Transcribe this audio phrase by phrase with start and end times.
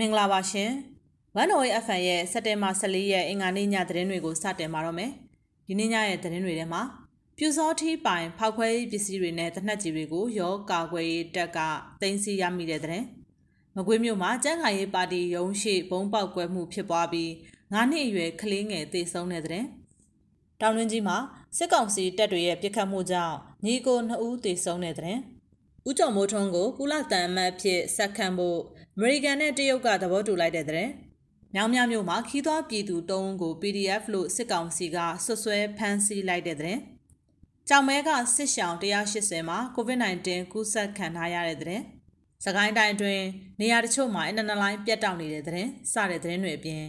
[0.00, 0.70] မင်္ဂလာပါရှင်။
[1.40, 5.10] One Way FM ရဲ့စက်တင်ဘာ14ရက်အင်္ဂါနေ့ညသတင်းတွေကိုစတင်ပါတော့မယ်။
[5.66, 6.82] ဒီနေ့ညရဲ့သတင်းတွေထဲမှာ
[7.36, 11.58] ပြူစောထီးပိုင်ဖောက်ခွဲရေးပစ္စည်းတွေနဲ့တနက်ကြီးတွေကိုရောကာကွယ်ရေးတက်က
[12.02, 13.04] တင်စီရမိတဲ့သတင်း။
[13.76, 17.30] မကွေးမြို့မှာကျန်းခိုင်ရေးပါတီရုံးရှိဘုံပေါက်ကွဲမှုဖြစ်ပွားပြီး
[17.72, 19.66] 9နှစ်အရွယ်ကလေးငယ်သေဆုံးတဲ့သတင်း။
[20.60, 21.16] တောင်တွင်းကြီးမှာ
[21.56, 25.20] စစ်ကောင်စီတပ်တွေရဲ့ပြစ်ခတ်မှုကြောင့်ညီကို2ဦးသေဆုံးတဲ့သတင်း။
[25.88, 30.88] ဦးကျော်မိုးထွန်းကိုကုလတန်အမတ်ဖြစ်ဆက်ခံဖို့အ မေရိကန်နဲ့တရုတ်ကသဘောတူလိုက်တဲ့တဲ့။
[31.54, 36.78] မြောင်မြမြို့မှာခီးသွွားပြည်သူ၃ဦးကို PDF လို့စစ်ကောင်စီကဆွဆွဲဖမ်းဆီးလိုက်တဲ့တဲ့။
[37.68, 41.80] ကြောင်မဲကစစ်ရှောင်း180မှာ COVID-19 ကူးစက်ခံထားရတဲ့တဲ့။
[42.44, 43.24] စကိုင်းတိုင်းအတွင်း
[43.60, 46.84] နေရာတချို့မှာအနန္တလိုင်းပြတ်တောက်နေတဲ့တဲ့။စတဲ့တဲ့တွေအပြင်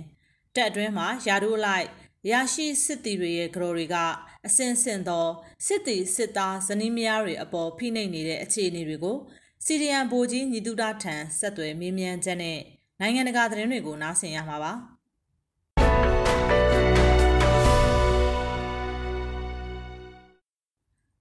[0.56, 1.88] တက်အတွင်းမှာယာတို့လိုက်
[2.32, 3.96] ရရှိစစ်တီတွေရဲ့ဂရိုတွေက
[4.48, 5.28] အစင်စင်သော
[5.66, 9.18] စစ်တီစစ်သားဇနီးမယားတွေအပေါ်ဖိနှိပ်နေတဲ့အခြေအနေတွေကို
[9.66, 12.60] စီရီယန်ဗိုလ်ကြီးညီတုဒထံဆက်သွယ်မေးမြန်းချက်နဲ့
[13.00, 14.74] နိုင်ငံတကာသတင်းတွေကိုနားဆင်ရမှာပါ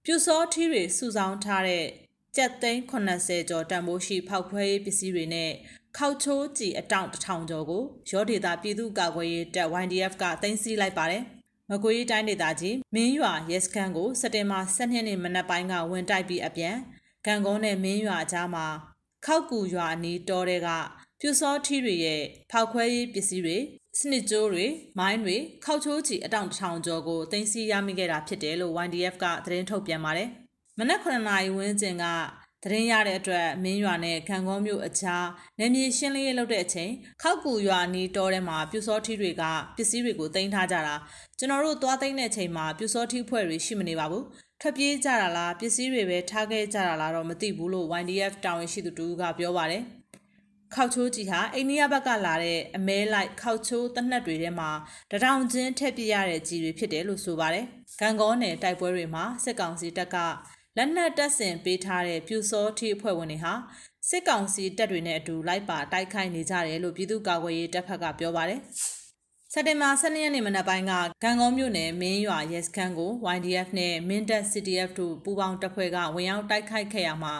[0.03, 1.85] ပြူစောထီးတွေစုဆောင်းထားတဲ့
[2.35, 5.51] ကြက်သိန်း80ကျော်တန်ဖိုးရှိဖောက်ခွဲရေးပစ္စည်းတွေနဲ့
[5.97, 11.23] ခောက်ချိုးကြည်အတောင့်တထောင်ကျော်ကိုရောဒေတာပြည်သူ့ကာကွယ်ရေးတပ် YDF ကတင်စီလိုက်ပါတယ်။
[11.69, 16.77] မကွေးတိုင်းဒေသကြီးမင်းရွာရဲစခန်းကိုစက်တင်ဘာ12ရက်နေ့မနက်ပိုင်းကဝင်တိုက်ပြီးအပြန်
[17.25, 18.65] ဂံကုန်းနဲ့မင်းရွာကြားမှာ
[19.25, 20.69] ခောက်ကူရွာအနီးတောတွေက
[21.19, 23.57] ပြူစောထီးတွေရဲ့ဖောက်ခွဲရေးပစ္စည်းတွေ
[23.99, 24.65] စနစ်ကြိုးတွေ
[24.99, 30.29] မိုင်းတွေခောက်ချိုးချီအတောင်ထောင်ကျော်ကိုတင်စီရမိခဲ့တာဖြစ်တယ်လို့ YDF ကသတင်းထုတ်ပြန်ပါတယ်။
[30.79, 32.05] မနက်9နာရီဝန်းကျင်က
[32.63, 35.25] သတင်းရတဲ့အတွက်မင်းရွာနဲ့ခံကုန်းမြို့အကြား
[35.59, 39.43] နယ်မြေရှင်းလင်းရေးလုပ်တဲ့အချိန်ခောက်ကူရွာနီးတောထဲမှာပြူစောထီးတွေက
[39.75, 40.95] ပစ္စည်းတွေကိုတင်ထားကြတာ
[41.37, 44.25] ကျွန်တော်တို့သွားသိမ်းတဲ့အချိန်မှာပြူစောထီးဖွဲ့တွေရှိမနေပါဘူး
[44.61, 49.83] ထွက်ပြေးကြတာလားပစ္စည်းတွေပဲထားခဲ့ကြတာလားတော့မသိဘူးလို့ YDF တာဝန်ရှိသူတူကပြောပါတယ်
[50.75, 54.69] ခောက်ချိုးကြီးဟာအိန္ဒိယဘက်ကလာတဲ့အမဲလိုက်ခောက်ချိုးတနက်တွေထဲမှာ
[55.11, 57.65] တထောင်ချင်းထည့်ပြရတဲ့ကြီးတွေဖြစ်တယ်လို့ဆိုပါတယ်။
[57.99, 60.17] ဂံကောနယ်တိုက်ပွဲတွေမှာစစ်ကောင်စီတပ်က
[60.77, 63.53] လက်နက်တပ်ဆင်ပေးထားတဲ့ပြူစောထီအဖွဲ့ဝင်တွေဟာ
[64.09, 68.59] စစ်ကောင်စီတပ်တွေနဲ့အတူလိုက်ပါတိုက်ခိုက်နေကြတယ်လို့ပြည်သူ့ကာကွယ်ရေးတပ်ဖက်ကပြောပါတယ်။
[69.53, 70.93] စက်တင်ဘာ12ရက်နေ့မနက်ပိုင်းက
[71.23, 77.33] ဂံကုန်းမြို့နယ်မင်းရွာရဲစခန်းကို YDF နဲ့မင်းတပ် CDF တို့ပူးပေါင်းတပ်ဖွဲ့ကဝင်ရောက်တိုက်ခိုက်ခဲ့ရမှာ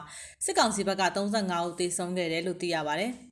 [0.46, 3.14] စစ်ကောင်စီဘက်က35ဦးသေဆုံးခဲ့တယ်လို့သိရပါတယ်။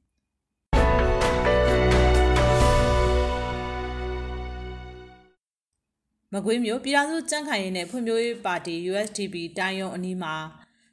[6.33, 10.35] မကွေးမြို့ပြည်ထောင်စုကြံ့ခိုင်ရေးနဲ့ဖွံ့ဖြိုးရေးပါတီ USDP တိုင်းရုံးအနီးမှာ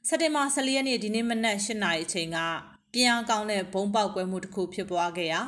[0.08, 2.38] စက်တင်ဘာ14ရက်နေ့ဒီနေ့မနက်8:00နာရီအချိန်က
[2.92, 5.40] ပြန်အောင်ကောင်းတဲ့ဘုံပေါက်ကွဲမှုတစ်ခုဖြစ်ပွားခဲ့ရာ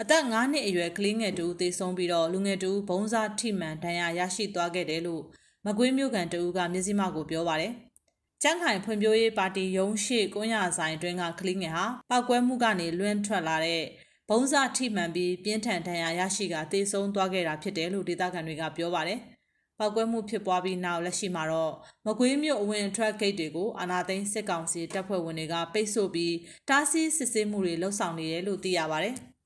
[0.00, 5.22] အသက်9နှစ်အရွယ်ကလေးငယ်တူသေဆုံးပြီးတော့လူငယ်တူဘုံစားထိမှန်ဒဏ်ရာရရှိသွားခဲ့တယ်လို့
[5.66, 7.72] မကွေးမြို့ကန်တူကမျက်စိမှောက်ကိုပြောပါတယ်။
[8.42, 13.82] ကျန်းခိုင်ဖွံ့ဖြိုးရေးပါတီရုံးရှိကွန်းရဆိုင်အတွင်းကကလေးငယ်ဟာပောက်ကွဲမှုကနေလွင့်ထွက်လာတဲ့
[14.30, 19.20] ဘုံစားထိမှန်ပြီးပြင်းထန်ဒဏ်ရာရရှိကသေဆုံးသွားခဲ့တာဖြစ်တယ်လို့ဒေသခံတွေကပြောပါတယ်။
[19.78, 21.72] ပောက်ကွဲမှုဖြစ်ပွားပြီးနောက်လက်ရှိမှာတော့
[22.06, 26.34] မကွေးမြို့အဝင်အထွက်ဂိတ်တွေကိုအာနာသိန်းစစ်ကောင်စီတပ်ဖွဲ့ဝင်တွေကပိတ်ဆို့ပြီး
[26.68, 29.16] တားဆီးစစ်ဆေးမှုတွေလှုပ်ဆောင်နေတယ်လို့သိရပါတယ်။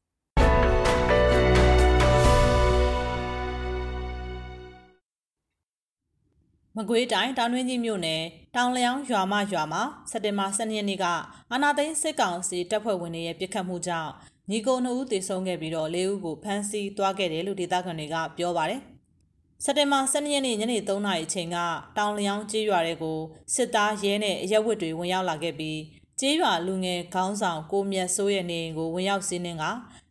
[6.77, 8.23] မကွေးတိုင်းတောင်တွင်းကြီးမြို့နယ်
[8.57, 11.05] တောင်လျောင်းရွာမရွာမှာစက်တင်ဘာ12ရက်နေ့က
[11.53, 14.11] အာနာသိန်းစစ်ကောင်စီတပ်ဖွဲ့ဝင်တွေရဲ့ပြစ်ခတ်မှုကြောင့်
[14.51, 18.83] ညီကို2ဦးသေဆုံးခဲ့ပြီးတော့4ဦးကိုဖမ်းဆီးသွားခဲ့တယ်လို့ဒေသခံတွေကပြောပါတယ်။
[19.65, 21.57] စက်တင်ဘာ12ရက်နေ့ညနေ3နာရီအချိန်က
[21.97, 23.19] တောင်လျောင်းကျေးရွာတွေကို
[23.55, 25.81] စစ်သားရဲနဲ့အရက်ဝတ်တွေဝင်ရောက်လာခဲ့ပြီး
[26.21, 29.65] ကျေးရွာလူငယ်ခေါင်းဆောင်ကိုမြတ်စိုးရဲ့နေအိမ်ကိုဝင်ရောက်စီးနှင်းက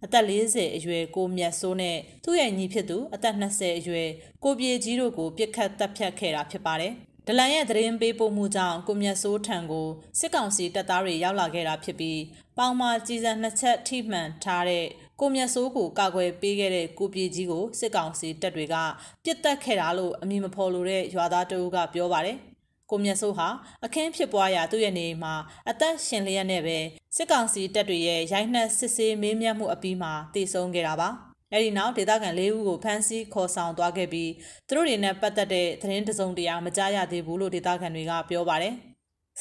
[0.04, 4.10] အသက်40အရွယ်ကိုမြတ်စိုးနဲ့သူ့ရဲ့ညီဖြစ်သူအသက်20အရွယ်
[4.44, 6.94] ကိုပြေကြီးတို့ကိုပြစ်ခတ်တပ်ဖြတ်ခဲ့တာဖြစ်ပါတယ်။
[7.28, 9.88] ဒလန်ရဲ့သတင်းပေးပို့မှုကြောင့်ကိုမြတ်စိုးထံကို
[10.20, 12.22] စစ်ကောင်စီတပ်သားတွေရောက်လာခဲ့တာဖြစ်ပြီး
[12.58, 14.86] ပေါင်မာကြီးစံနှစ်ချက်ထိမှန်ထားတဲ့
[15.20, 18.76] ကိုမြတ်စိုးကိုကာကွယ်ပေးခဲ့တဲ့ကိုပြေကြီးကိုစစ်ကောင်စီတပ်တွေက
[19.24, 22.38] ပြစ်တက်ခဲ့တာလို့အမည်မဖော်လိုတဲ့ရွာသားတအုပ်ကပြောပါတယ်။
[22.92, 23.48] ကိုမြတ်စိုးဟာ
[23.86, 25.34] အခင်းဖြစ်ပွားရာသူ့ရဲ့နေမှာ
[25.70, 26.78] အသက်ရှင်လျက်နဲ့ပဲ
[27.16, 31.10] စစ်ကောင်စီတပ်တွေရဲ့ရိုက်နှက်စစ်ဆေးမေးမြန်းမှုအပြီးမှာတည်ဆုံးခဲ့တာပါ
[31.54, 34.32] အဲဒီနောက်ဒေသခံ၄ဦးကိုဖမ်းဆီးခေါ်ဆောင်သွားခဲ့ပြီး
[34.68, 38.74] သူတို့တွေနဲ့ပတ်သက်တဲ့သတင်းတစုံတရာမကြားရသေးဘူးလို့ဒေသခံတွေကပြောပါတယ်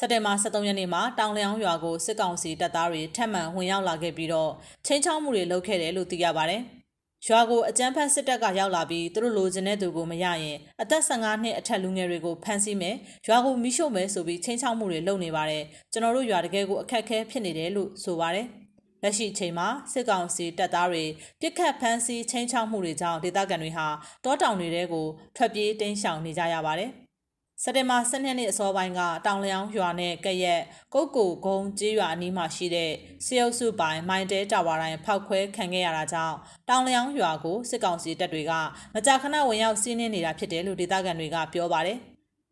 [0.01, 4.51] စက်တင်ဘာ23ရက်နေ့မှာတောင်လျောင်းရွာကိုစစ်ကောင်စီတပ်သားတွေထပ်မံဝင်ရောက်လာခဲ့ပြီးတော့
[4.87, 6.63] ချင်းချောင်းမှုတွေလုပ်ခဲ့တယ်လို့သိရပါတယ်။
[7.27, 12.97] ရွာကိုအကြမ်းဖက်စစ်တပ်ကရောက်လာပြီးသူတို့လိုချင်တဲ့သူကိုမရရင်အသက်15နှစ်အထက်လူငယ်တွေကိုဖမ်းဆီးမယ်
[13.27, 18.47] ရွာကိုမိရှို့မယ်ဆိုပြီးချင်းချောက်မှုတွေလုပ်နေပါတယ်ကျွန်တော်တို့ရွာတကယ်ကိုအခက်အခဲဖြစ်နေတယ်လို့ဆိုပါတယ်
[19.03, 21.05] လက်ရှိချိန်မှာစစ်ကောင်စီတပ်သားတွေ
[21.41, 23.87] ပြစ်ခတ်ဖမ်းဆီးချင်းချောက်မှုတွေကြောင့်ဒေသခံတွေဟာ
[24.25, 25.07] တောတောင်တွေထဲကို
[25.37, 26.91] ထွက်ပြေးတိမ်းရှောင်နေကြရပါတယ်
[27.65, 30.63] စက်တင်ဘာ12ရက်နေ့အစောပိုင်းကတောင်လျောင်းရွာနဲ့ကရက်
[30.95, 32.91] ကုတ်ကိုဂုံကျေးရွာအနီးမှာရှိတဲ့
[33.25, 36.37] စေအုပ်စုပိုင်မိုင်းတဲတာဝါတိုင်းဖောက်ခွဲခံခဲ့ရတာကြောင့်
[36.69, 38.53] တောင်လျောင်းရွာကိုစစ်ကောင်စီတပ်တွေက
[38.95, 41.99] မကြာခဏဝင်ရောက်စီးနင်းနေတာဖြစ်တယ်လို့ဒေသခံတွေကပြောပါတယ်။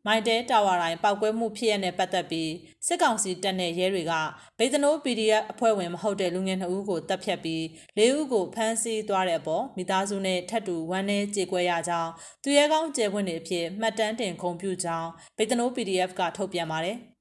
[0.07, 2.53] မိုင်တဲတာဝါတိုင်းပောက်ကွဲမှုဖြစ်ရတဲ့ပတ်သက်ပြီး
[2.87, 4.13] စစ်ကောင်စီတပ်နဲ့ရဲတွေက
[4.59, 7.63] ဗေဒနိုး PDF အဖွဲ့ဝင်မဟုတ်တဲ့လူငယ်2ဦးကိုတပ်ဖြတ်ပြီး
[7.99, 12.11] ၄ဦးကိုဖမ်းဆီးသွားတဲ့အပေါ်မိသားစုနဲ့ထပ်တူဝမ်းနည်းကြေကွဲရကြောင်း
[12.43, 16.99] သူရဲကောင်းကျယ်ပွင့်တွေအဖြစ်မှတ်တမ်းတင်ခုံပြုကြောင်းဗေဒနိုး PDF ကထုတ်ပြန်ပါတယ်။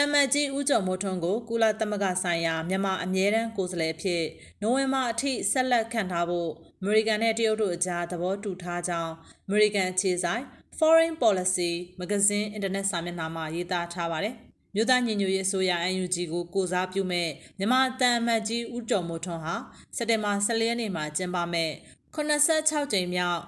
[0.00, 4.24] မ်မတ်ကြီးဦးကျော်မိုးထွန်းကိုကုလသမဂ္ဂဆိုင်ရာမြန်မာအမြဲတမ်းကိုယ်စားလှယ်ဖြစ်
[4.60, 6.50] နိုဝင်ဘာအထိဆက်လက်ခံထားဖို့
[6.80, 9.12] အမေရိကန်နဲ့တရုတ်တို့အကြားသဘောတူထားကြောင်း
[9.46, 10.42] အမေရိကန်အခြေဆိုင်
[10.78, 14.34] Foreign Policy မဂဇင်းအင်တာနက်စာမျက်နှာမှာရေးသားထားပါတယ်။
[14.74, 17.28] မြို့သားညီညွတ်ရေးအစိုးရ UNG ကိုကိုစားပြုမဲ့
[17.58, 19.54] မြန်မာတမ်မတ်ကြီးဦးကျော်မိုးထွန်းဟာ
[19.96, 21.70] စက်တင်ဘာ14ရက်နေ့မှာကျင်းပမဲ့
[22.14, 23.40] 86ကြိမ်မြောက်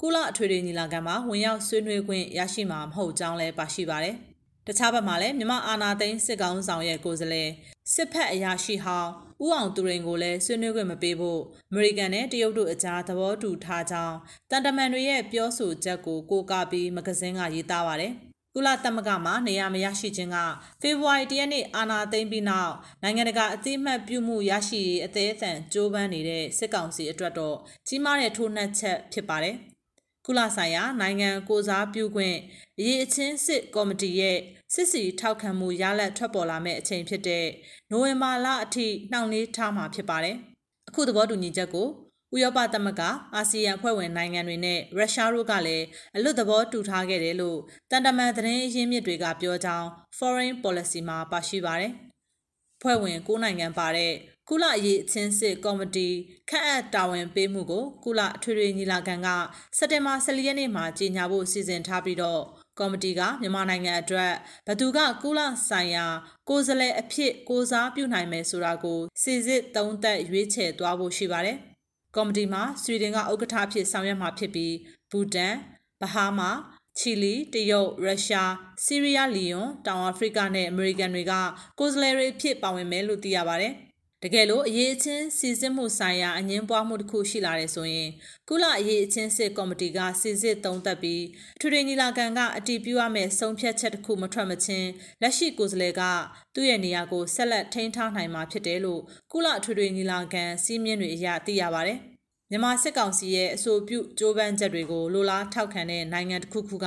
[0.00, 4.16] ကုလအထွေထွေညီလာခံမှာဝင်ရောက်ဆွေးနွေးခွင့်ရရှိမှာမဟုတ်ကြောင်းလည်းပါရှိပါတယ်။
[4.68, 7.50] တခြားဘက်မှာလည်းမြမအာနာသိန်းစစ်ကောင်းဆောင်ရဲ့ကိုယ်စားလှယ်
[7.94, 9.10] စစ်ဖက်အရာရှိဟောင်း
[9.44, 14.16] ဦးအောင်သူရင်ကိုလည်းဆွေးနွေးခွင့်မပေးဖို့အမေရိကန်နဲ့တရုတ်တို့အကြားသဘောတူထားကြောင်း
[14.50, 18.12] တန်တမန်တွေရဲ့ပြောဆိုချက်ကိုကိုးကားပြီးမဂဇင်းကရေးသားပါတယ်။
[18.54, 20.36] ကုလသမဂ္ဂမှာနေရာမရရှိခြင်းက
[20.80, 27.56] ဖေဖော်ဝါရီတရက်နေ့အာဏာသိမ်းပြီးနောက်နိုင်ငံတကာအသိအမှတ်ပြုမှုရရှိရေးအသေးအံကြိုးပမ်းနေတဲ့စစ်ကောင်စီအတွက်တော့
[27.88, 29.56] ကြီးမားတဲ့ထိုးနှက်ချက်ဖြစ်ပါတယ်။
[30.30, 32.36] ကုလဆိုင်ရာနိုင်ငံကိုစားပြုခွင့်
[32.78, 34.38] အရေးအချင်းစစ်ကော်မတီရဲ့
[34.74, 37.46] စစ်စီထောက်ခံမှုရလဒ်ထွက်ပေါ်လာမယ့်အချိန်ဖြစ်တဲ့
[37.90, 40.36] နိုဝင်ဘာလအထိနှောင့်နှေးထားမှာဖြစ်ပါတယ်။
[40.88, 41.88] အခုသဘောတူညီချက်ကို
[42.34, 43.02] ဥရောပသမဂ္ဂ
[43.34, 45.84] အာဆီယံအဖွဲ့ဝင်နိုင်ငံတွေနဲ့ရုရှားတို့ကလည်း
[46.16, 47.58] အလွတ်သဘောတူထားခဲ့တယ်လို့
[47.90, 49.86] တန်တမန်သတင်းအရင်းမြစ်တွေကပြောကြောင်း
[50.18, 51.92] Foreign Policy မှာပါရှိပါတယ်။
[52.82, 54.12] ဖွဲ့ဝင်၉နိုင်ငံပါတဲ့
[54.50, 56.08] ကုလအရေးအချင်းစစ်ကော်မတီ
[56.50, 59.28] ခန့်အပ်တာဝန်ပေးမှုကိုကုလအထွေထွေညီလာခံက
[59.78, 62.42] စက်တင်ဘာ14ရက်နေ့မှာကြေညာဖို့စီစဉ်ထားပြီးတော့
[62.78, 64.32] ကော်မတီကမြန်မာနိုင်ငံအတွက်
[64.66, 66.06] ဘသူကကုလဆိုင်ရာ
[66.48, 71.56] ကိုယ်စားလှယ်အဖြစ်ကိုစားပြုနိုင်မယ်ဆိုတာကိုစီစစ်သုံးသပ်ရွေးချယ်သွားဖို့ရှိပါတယ်။
[72.16, 74.74] ကော်မတီမှာဆွီဒင်ကဥက္ကဋ္ဌအဖြစ်ဆောင်ရွက်မှာဖြစ်ပြီး
[75.10, 75.54] ဘူတန်၊
[76.00, 76.50] ဘဟားမာ
[76.98, 78.52] ချီလီတရုတ်ရုရှား
[78.84, 81.32] ဆီးရီးယားလီယွန်တောင်အာဖရိကနဲ့အမေရိကန်တွေက
[81.78, 83.74] ကိုယ်စားလှယ်တွေအဖြစ်ပါဝင်မယ်လို့သိရပါတယ်။
[84.24, 88.10] တကယ်လို့အရေးအချင်းစီစစ်မှုဆိုင်ရာအငင်းပွားမှုတစ်ခုရှိလာတယ်ဆိုရင်
[88.48, 91.24] ကုလအရေးအချင်းစစ်ကော်မတီကစီစစ်သုံးသပ်ပြီး
[91.60, 94.88] ထူထင်ညီလာခံကအတည်ပြုရမယ့်ဆုံးဖြတ်ချက်တစ်ခုမထွက်မချင်း
[95.22, 96.02] လက်ရှိကိုယ်စားလှယ်က
[96.54, 102.00] သူ့ရဲ့နေရာကိုဆက်လက်ထိန်းထားနိုင်မှာဖြစ်တယ်လို့ကုလထူထင်ညီလာခံစီးမြင့်တွေအရသိရပါတယ်။
[102.50, 106.86] မြန်မာစစ်ကောင်စီရဲ့အဆိုပြုကြိုးပမ်းချက်တွေကိုလိုလားထောက်ခံတဲ့နိုင်ငံတစ်ခုခုက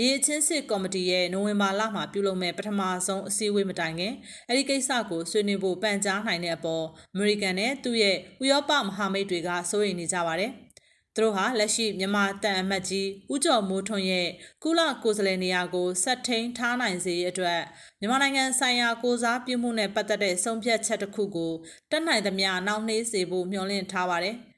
[0.00, 4.14] ရေးချင်းစစ်ကော်မတီရဲ့နိုဝင်ဘာလမှာပြုလုပ်မဲ့ပထမဆုံးအစည်းအဝေးမတိုင်ခင်
[4.48, 10.52] အဲ့ဒီကိစ္စကိုဆွေးနွေးဖို့ပန်ကြားနိုင်တဲ့အပေါ်အမေရိကန်နဲ့သူ့ရဲ့ဥရောပမဟာမိတ်တွေကစိုးရိမ်နေကြပါတယ်။
[11.14, 14.28] သူတို့ဟာလက်ရှိမြန်မာတန်အမတ်ကြီးဦးကျော်မိုးထွန်းရဲ့
[14.62, 17.60] ကုလကိုယ်စားလှယ်နေရာကိုဆက်ထိန်ထားနိုင်စေရအတွက်
[18.00, 21.52] မြန်မာနိုင်ငံဆိုင်ရာကိုစားပြုမှုနဲ့ပတ်သက်တဲ့ဆုံးဖြတ်ချက်တစ်ခုကို
[21.90, 24.36] တက်နိုင်သမျှနောက်နှေးစေဖို့မျှော်လင့်ထားပါတယ်။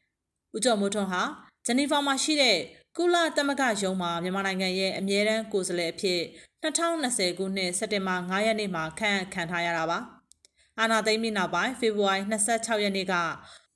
[0.55, 1.23] ဦးကျော်မိုးထွန်းဟာ
[1.67, 2.59] ဂျနီဗာမှာရှိတဲ့
[2.97, 6.21] ကုလသမဂ္ဂရုံးမှာမြန်မာနိုင်ငံရဲ့အမြဲတမ်းကိုယ်စားလှယ်အဖြစ်
[6.63, 9.99] 2020ခုနှစ်စက်တင်ဘာ9ရက်နေ့မှာခန့်ခံထားရတာပါ။
[10.81, 13.15] အာနာသိမ့်ပြီးနောက်ပိုင်းဖေဖော်ဝါရီ26ရက်နေ့က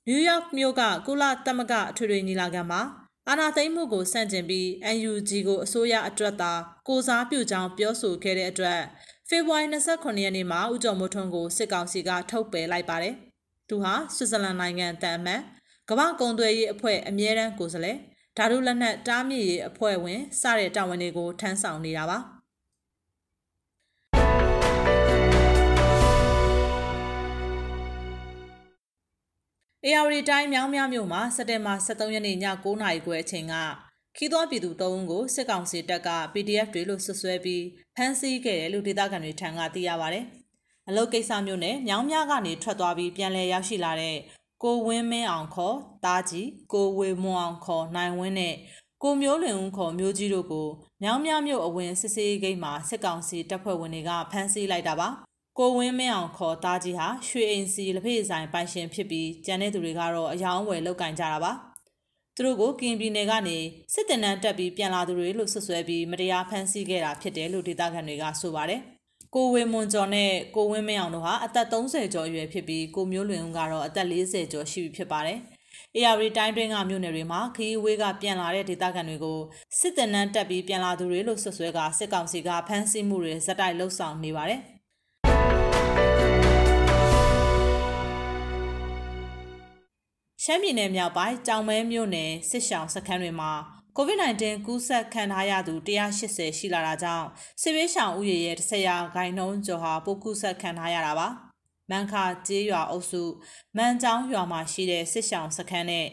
[0.07, 2.81] နယူးယောက်မြို့ကကုလသမဂ္ဂအထွေထွေညီလာခံမှာ
[3.29, 4.67] အာနာသိမ့်မှုကိုစန့်ကျင်ပြီး
[5.09, 6.53] UNG ကိုအစိုးရအတွက်သာ
[6.87, 8.81] ကိုစားပြုကြောင်းပြောဆိုခဲ့တဲ့အတွက်
[9.29, 13.15] ဖေဖော်ဝါရီ29ရက်နေ့မှာဦးကျော်မိုးထွန်းကိုစစ်ကောင်စီကထုတ်ပယ်လိုက်ပါတယ်။
[13.69, 15.41] သူဟာဆွစ်ဇာလန်နိုင်ငံတန်အမတ်
[15.89, 17.97] ကမ္ဘာကုံသွယ်ရေးအဖွဲ့အမြဲတမ်းကိုယ်စားလှယ်
[18.37, 22.17] ဓာတုလက်နက်တားမြစ်ရေးအဖွဲ့ဝင်စတဲ့တာဝန်တွေကိုထမ်းဆောင်နေတာပါ
[29.85, 33.53] အေယာရီတိုင်းမြောင်းမြမြို့မှာစက်တင်ဘာ23ရက်နေ့ည9:00နာရီခွဲအချိန်က
[34.15, 37.63] ခီးသွွားပြည်သူ၃ဦးကိုစစ်ကောင်စီတပ်က PDF တွေလို့ဆွဆွဲပြီး
[37.95, 40.19] ဖမ်းဆီးခဲ့တယ်လို့ဒေသခံတွေထံကသိရပါဗျ။
[40.87, 44.17] အလုတ်ကိစ္စမျိုးနဲ့မြောင်းမြကနေထွက်သွားပြီးပြန်လည်ရောက်ရှိလာတဲ့
[44.63, 48.55] ကိုဝင်းမင်းအောင်ခေါ်တားကြီးကိုဝေမွန်အောင်ခေါ်နိုင်ဝင်းနဲ့
[49.03, 50.67] ကိုမျိုးလွင်ဦးခေါ်မျိုးကြီးတို့ကို
[51.03, 55.07] မြောင်းမြမြို့အဝင်စစ်စေးဂိတ်မှာစစ်ကောင်စီတပ်ဖွဲ့ဝင်တွေကဖမ်းဆီးလိုက်တာပါ
[55.59, 61.51] ကိုဝင်းမင်းအောင်ခေါ်တားကြီးဟာရွှေအိမ်စီလက်ဖေးဆိုင်ပိုင်ရှင်ဖြစ်ပြီးကျန်တဲ့သူတွေကတော့အယောင်ဝယ်လောက်ကင်ကြတာပါ
[62.35, 63.57] သူတို့ကိုကင်ပြည်နယ်ကနေ
[63.93, 68.81] စစ်တပ်နန်းတက်ပြီးပြန်လာသူတွေလို့ဆွဆွဲပြီးမတရားဖမ်းဆီးခဲ့တာဖြစ်တယ်လို့ဒေသခံတွေကဆိုပါတယ်။
[69.37, 75.39] ကိုဝင်းမွန်ကျော်နဲ့ကိုဝင်းမင်းအောင်တို့ဟာအသက်30ကျော်အရွယ်ဖြစ်ပြီးကိုမျိုးလွင်ဦးကတော့အသက်40ကျော်ရှိပြီဖြစ်ပါတယ်။
[75.97, 79.39] AR တိုင်းတွင်းကမြို့နယ်တွေမှာခီးဝေးကပြန်လာတဲ့ဒေသခံတွေကို
[79.79, 84.59] စစ်တပ်နန်းတက်ပြီးပြန်လာသူတွေလို့ဆွဆွဲကစစ်ကောင်စီကဖမ်းဆီးမှုတွေဇက်တိုက်လှုပ်ဆောင်နေပါတယ်။
[90.43, 93.51] ရှမ်းပြည်နယ်မြောက်ပိုင်းကြောင်မဲမြို့နယ်စစ်ရှောင်းစခန်းတွေမှာ
[93.99, 97.27] COVID-19 ကူးစက်ခံထားရသူ180ရှိလာတာကြောင့်
[97.61, 101.27] စစ်ဘေးရှောင်ဥယျာဉ်ရဲ့10ရာခိုင်နှုန်းကျော်ဟာပိုးကူးစက်ခံထားရတာပါ။
[101.91, 103.23] မန်ခါကျေးရွာအုပ်စု
[103.77, 106.07] မန်ကျောင်းရွာမှာရှိတဲ့စစ်ရှောင်းစခန်းနဲ့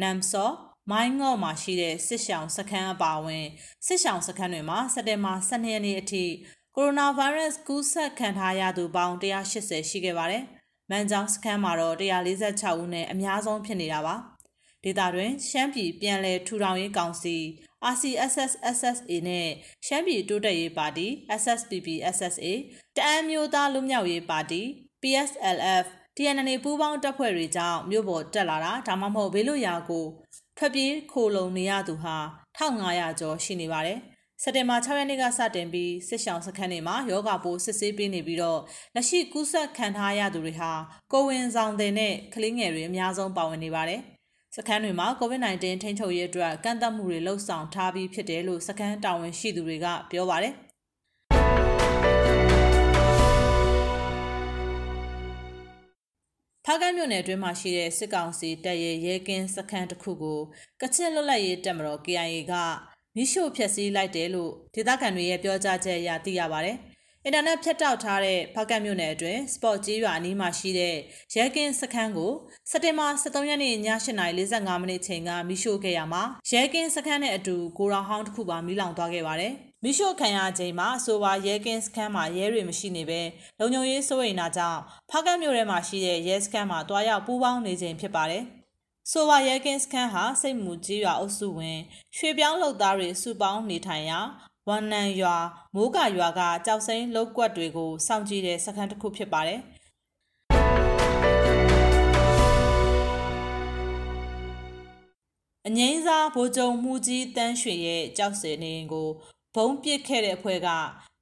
[0.00, 0.50] နမ်စော
[0.90, 3.46] မိုင်းငေါ့မှာရှိတဲ့စစ်ရှောင်းစခန်းအပါအဝင်
[3.86, 6.24] စစ်ရှောင်းစခန်းတွေမှာစက်တင်ဘာ12ရက်နေ့အထိ
[6.76, 10.42] ကိုရိုနာဗိုင်းရပ်စ်ကူးစက်ခံထားရသူပေါင်း180ရှိခဲ့ပါတယ်။
[10.90, 14.16] မန်ကျောင်းစခန်းမှာတော့146ဦးနဲ့အများဆုံးဖြစ်နေတာပါ။
[14.84, 17.36] ဒေသတွင်ရှမ်းပြည်ပြည်လဲထူထောင်ရေးကောင်စီ
[17.92, 19.48] RCSS SSA နဲ့
[19.86, 21.06] ရှမ်းပြည်တိုးတက်ရေးပါတီ
[21.42, 22.46] SSPP SSA
[22.96, 24.62] တအမ်းမျိုးသားလူမျိုးရေးပါတီ
[25.02, 30.06] PSLF TNN ပူးပေါင်းတပ်ဖွဲ့တွေကြောင့်မြို့ပေါ်တက်လာတာဒါမှမဟုတ်ဘေးလွတ်ရာကို
[30.58, 32.16] ထွက်ပြေးခိုလုံနေရသူဟာ
[32.58, 33.98] 1500ကျော်ရှိနေပါတယ်။
[34.42, 38.60] စက်တင်ဘာ6ရက်နေ့ကစတင်ပြီးစစ်ရှောင်းစခန်းတွေမှာယောဂပိုးစစ်ဆေးပေးနေပြီးတော့
[38.94, 40.72] လက်ရှိကူးစက်ခံထားရသူတွေဟာ
[41.12, 44.02] ကိုဝင်ဆောင်တဲ့နဲ့ကလေးငယ်တွေအများဆုံးပါဝင်နေပါတယ်။
[44.56, 50.54] စခန်းတွေမှာ COVID-19 ထိန်းချုပ်ရေးအတွက်ကန့်သတ်မှုတွေလှုပ်ဆောင်ထားပြီးဖြစ်တယ်လို့စခန်းတာဝန်ရှိသူတွေကပြောပါတယ်။
[56.64, 60.40] ဖားကန်းမြို့နယ်အတွင်းမှာရှိတဲ့စစ်ကောင်စီတပ်ရဲ့ရဲကင်းစခန်းတစ်ခုကို
[60.80, 62.54] ကချင်လွတ်လပ်ရေးတပ်မတော် KIA က
[63.16, 66.76] မိရှို့ဖျက်ဆီးလိုက်တယ်လို့ဒေသခံတွေရဲ့ပြောကြားချက်အရသိရပါတယ်။
[67.30, 70.96] အင်တာနက်ဖြတ်တောက်ထားတဲ့ဖားကန်းမြို့နယ်အတွင်းစပေါ့ကြီးရွာအနီးမှာရှိတဲ့
[71.34, 72.32] ရဲကင်းစခန်းကို
[72.70, 79.52] စက်တင်ဘာ23ရက်နေ့ည8:45မိနစ်ချိန်ကမိရှို့ခဲ့ရမှာရဲကင်းစခန်းနဲ့အတူကိုရောင်ဟောင်းတစ်ခုပါမိလောင်သွားခဲ့ပါတယ်။
[79.84, 83.20] မိရှို့ခံရချိန်မှာအဆိုပါရဲကင်းစခန်းမှာရဲတွေမရှိနေပဲ
[83.58, 84.80] လုံခြုံရေးစိုးရိမ်တာကြောင့်
[85.10, 88.44] ဖားကတ်မြို့ထဲမှာရှိတဲ့ရဲစခန်းမှာတွားရောက်ပူးပေါင်းနေချိန်ဖြစ်ပါတယ်။
[89.12, 91.78] ဆိုပါရဲကင်းစခန်းဟာစိတ်မူကြီးရွာအုပ်စုဝင်
[92.16, 94.20] ရွှေပြောင်းလုပ်သားတွေစုပေါင်းနေထိုင်ရာ
[94.68, 95.36] ဝန်နန်ရွာ
[95.74, 99.60] မိုးကရွာကကြောက်စိမ်းလုတ်ကွက်တွေကိုစောင့်ကြည့်တဲ့စခန်းတစ်ခုဖြစ်ပါတယ်။
[105.66, 109.08] အငိမ့်စားဗိုလ်ချုပ်မှုကြီးတန်းရွှေရဲ့ကြောက်စင်နေကို
[109.54, 110.68] ဘုံပစ်ခဲ့တဲ့အဖွဲ့က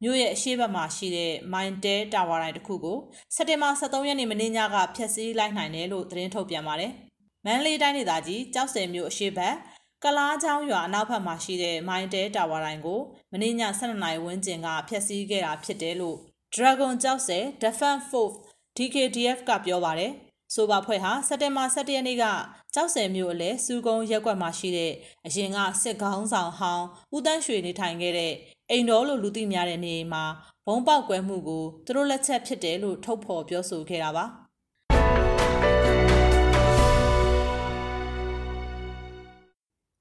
[0.02, 2.98] မြို့ရဲ့အရှိတ်ဘက်မှာရှိတဲ့မိုင်တဲတာဝါတိုင်းတစ်ခုကို
[3.34, 6.92] စက်တင်ဘာ23ရက်နေ့မနေ့ညကဖျက်ဆီးလိုက်နိုင်တယ်လို့သတင်းထုတ်ပြန်ပါတယ်။
[7.44, 9.54] မန္တလေးတိုင်းဒေသကြီးကြောက်စင်မြို့အရှိတ်ဘက်
[10.04, 13.00] ကလားချောင်းရွာအနောက်ဘက်မှာရှိတဲ့မိုင်တဲတာဝါတိုင်းကို
[13.32, 16.16] မနေ့ည12နာရီဝန်းကျင်ကဖျက်ဆီးခဲ့တာဖြစ်တယ်လို့
[16.54, 18.36] Dragon ကြောက်စဲ Defense Force
[18.76, 20.12] DKDF ကပြောပါတယ်။
[20.54, 22.24] ဆိုပါဖွဲ့ဟာစက်တင်ဘာ17ရက်နေ့က
[22.74, 24.92] ကြောက်စယ်မြို့အလဲစူကုန်းရက်ကွက်မှာရှိတဲ့
[25.26, 28.32] အရင်ကစစ်ကောင်းဆောင်ဟောင်းဦးတန်းရွှေနေထိုင်ခဲ့တဲ့
[28.70, 30.24] အိမ်တော်လို့လူသိများတဲ့နေအိမ်မှာ
[30.66, 34.24] ဘုံပေါက်ကွဲမှုကိုသူတို့လက်ချက်ဖြစ်တယ်လို့ထုတ်ဖော်ပြောဆိုခဲ့တာပါ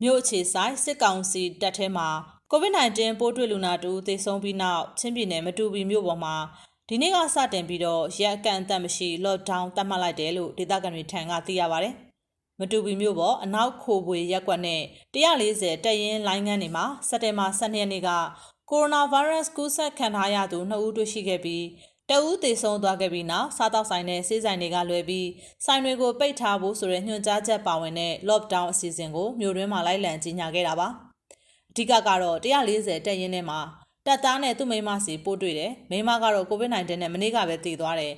[0.02, 2.10] မြို့အခြေဆိုင်စစ်ကောင်စီတပ်ထဲမှာ
[2.52, 6.36] COVID-19 ပိုးတွေ့လူနာတူသေဆုံးပြီးနောက်ချင်းပြည်နယ်မတူပီမြို့ပေါ်မှာ
[6.90, 11.90] ဒီနေ့ကစတင်ပြီးတော့ရက်အကန့်အသတ်မရှိ lockdown သတ်မှတ်လိုက်တယ်လို့ဒေသခံတွေထံကသိရပါဗျ။
[12.60, 14.82] မတူပီမြို့ပေါ်အနောက်ခိုပွေရက်ကွက်နဲ့
[15.14, 18.10] 140တက်ရင်လိုင်းငန်းတွေမှာစက်တင်ဘာ12ရက်နေ့က
[18.72, 21.64] ကိုရိုနာဗိုင်းရပ်စ်ကူးစက်ခံထားရသူ2ဦးတွေ့ရှိခဲ့ပြီး
[22.10, 25.28] တဦးသေဆုံးသွားခဲ့ပြီးနောက်စားတောက်ဆိုင်နဲ့ဆေးဆိုင်တွေကလွယ်ပြီး
[25.66, 30.88] ဆိုင်တွေကိုပိတ်ထားဖို့ဆိုတဲ့ညွှန်ကြားချက်ပါဝင်တဲ့ lockdown အစီအစဉ်ကိုမြို့တွင်းမှာလိုက်လံကြီးညာခဲ့တာပါ။
[31.72, 33.60] အဓိကကတော့140တက်ရင်ထဲမှာ
[34.06, 38.14] တက်သားနဲ့သူ့မိန်းမစီပို့တွေ့တယ်မိန်းမကတော့ COVID-19 နဲ့မနေ့ကပဲတည်သွားတယ်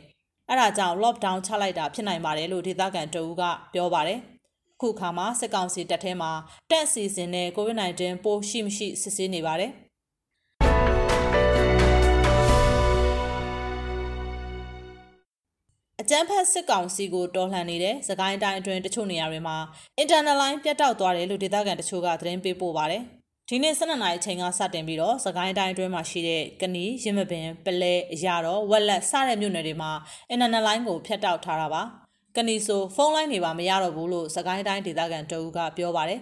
[0.49, 4.19] အဲ့ဒါကြောင့် lockdown ချလိုက်တာဖြစ်နိုင်ပါတယ်လို့ဒေသခံတဦးကပြောပါတယ်
[4.81, 6.31] ခုခါမှာစစ်ကောင်စီတပ်ထဲမှာ
[6.69, 9.71] တက်အစီအစဉ်နဲ့ COVID-19 ပိုးရှိမရှိစစ်ဆေးနေပါတယ်
[16.01, 19.57] အကြမ်းဖက်စစ်ကောင်စီကိုတော်လှန်နေတဲ့သခိုင်းတိုင်းအတွင်းတချို့နေရာတွေမှာ
[20.01, 23.01] internal line ပြတ်တောက်သွားတယ်လို့ဒေသခံတချို့ကသတင်းပေးပို့ပါတယ်။
[23.49, 29.91] ဒီနေ့12နာရီချိန်ကစတင်ပြီးတော့စကိုင်းတိုင်းအတွင်းမှာရှိတဲ့ကနီးရင်းမပင်ပလဲအရာတော်ဝက်လက်စတဲ့မြို့နယ်တွေမှာ
[30.29, 31.81] အင်တာနက်လိုင်းကိုဖျက်တောက်ထားတာပါ
[32.35, 36.19] ကနီဆိုဖုန်းလိုင်းတွေပါမရတော့ဘူးလို့စကိုင်းတိုင်းဒေသခံတအူးကပြောပါတယ်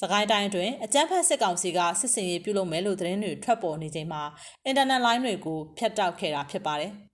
[0.00, 4.22] စကိုင်းတိုင်းအတွင်းအကြမ်းဖက်စစ်ကောင်စီကစစ်စင်ရေးပြုလုပ်မယ်လို့သတင်းတွေထွက်ပေါ်နေချိန်မှာ
[4.64, 6.92] အင်တာနက်လိုင်းတွေကိုဖျက်တောက်ခဲ့တာဖြစ်ပါတယ်။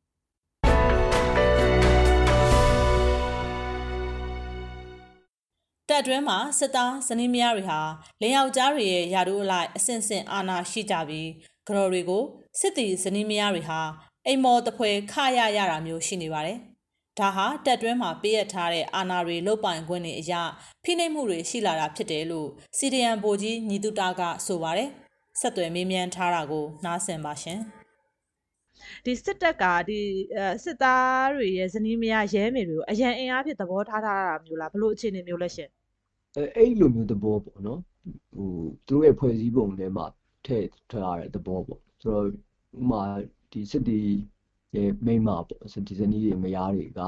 [5.90, 7.80] တက်တွင်းမှာစစ်သားဇနီးမယားတွေဟာ
[8.20, 11.28] လင်ယောက်ျားတွေရဲ့ယာတို့အလိုက်အဆင့်ဆင့်အာဏာရှိကြပြီး
[11.68, 12.22] ကတော်တွေကို
[12.60, 13.80] စစ်တီဇနီးမယားတွေဟာ
[14.26, 16.58] အိမ်မော်တပွဲခရရတာမျိုးရှိနေပါတယ်။
[17.18, 20.42] ဒါဟာတက်တွင်းမှာပေးရထားတဲ့အာဏာတွေလုတ်ပိုင်ခွင့်တွေအရာ
[20.84, 22.48] ဖိနှိပ်မှုတွေရှိလာတာဖြစ်တယ်လို့
[22.78, 24.88] စီဒီယန်ဗိုလ်ကြီးညီတုတာကဆိုပါတယ်။
[25.40, 27.60] ဆက်သွယ်မေးမြန်းထားတာကိုနားဆင်ပါရှင်။
[29.04, 30.00] ဒီစစ်တပ်ကဒီ
[30.64, 35.70] စစ်သားတွေရဲ့ဇနီးမယားရဲမေတွေကိုအရန်အင်အားဖြင့်သဘောထားထားတာမျိုးလားဘလို့အခြေအနေမျိုးလဲရှင်။
[36.36, 37.80] အဲအဲ့လိုမျိုးသဘောပေါ့နော်
[38.34, 38.48] ဟို
[38.86, 40.06] သူတို့ရဲ့ဖွဲ့စည်းပုံထဲမှာ
[40.46, 42.26] ထည့်ထားတဲ့သဘောပေါ့ဆိုတော့
[42.80, 43.02] ဥမာ
[43.52, 44.00] ဒီစစ်တီ
[44.76, 47.02] ရဲ့မိမပေါ့စစ်တီဇနီးတွေမယားတွေကတ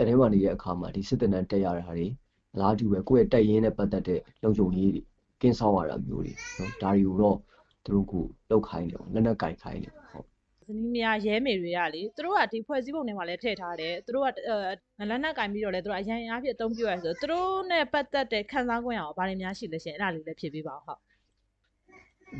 [0.00, 2.08] က်ထဲမှာနေတဲ့အခါမှာဒီစစ်တနန်းတက်ရတဲ့ဟာတွေ
[2.54, 5.02] အလားတူပဲကိုယ့်ရဲ့တိုက်ရင်းနဲ့ပတ်သက်တဲ့လုံခြုံရေးတွေ
[5.40, 7.38] ကင်းဆောင်ရတာမျိုးတွေနော်ဒါတွေကိုတော့
[7.84, 8.12] သူတို့က
[8.50, 10.26] လောက်ခိုင်းတယ်ပေါ့လက်နက်ကင်ခိုင်းတယ်ဟုတ်
[10.66, 21.00] ဇနီးမယားရဲမေတွေကလေသူတို့ကဒီဖွဲ့စည်းပုံထဲမှာလည်းထည့်ထားတယ်သူတို့ကအဲလက်နက်ကင်ပြီးတော့လေသူတို့အရင်အားဖြင့်အသုံးပြုရဆိုသူတို့နဲ့ပတ်သက်တဲ့ခံစား권ရအောင်ဘာတွေများရှိလဲရှင်အဲ့ဒါလေးလည်းဖြည့်ပေးပါဦးဟုတ်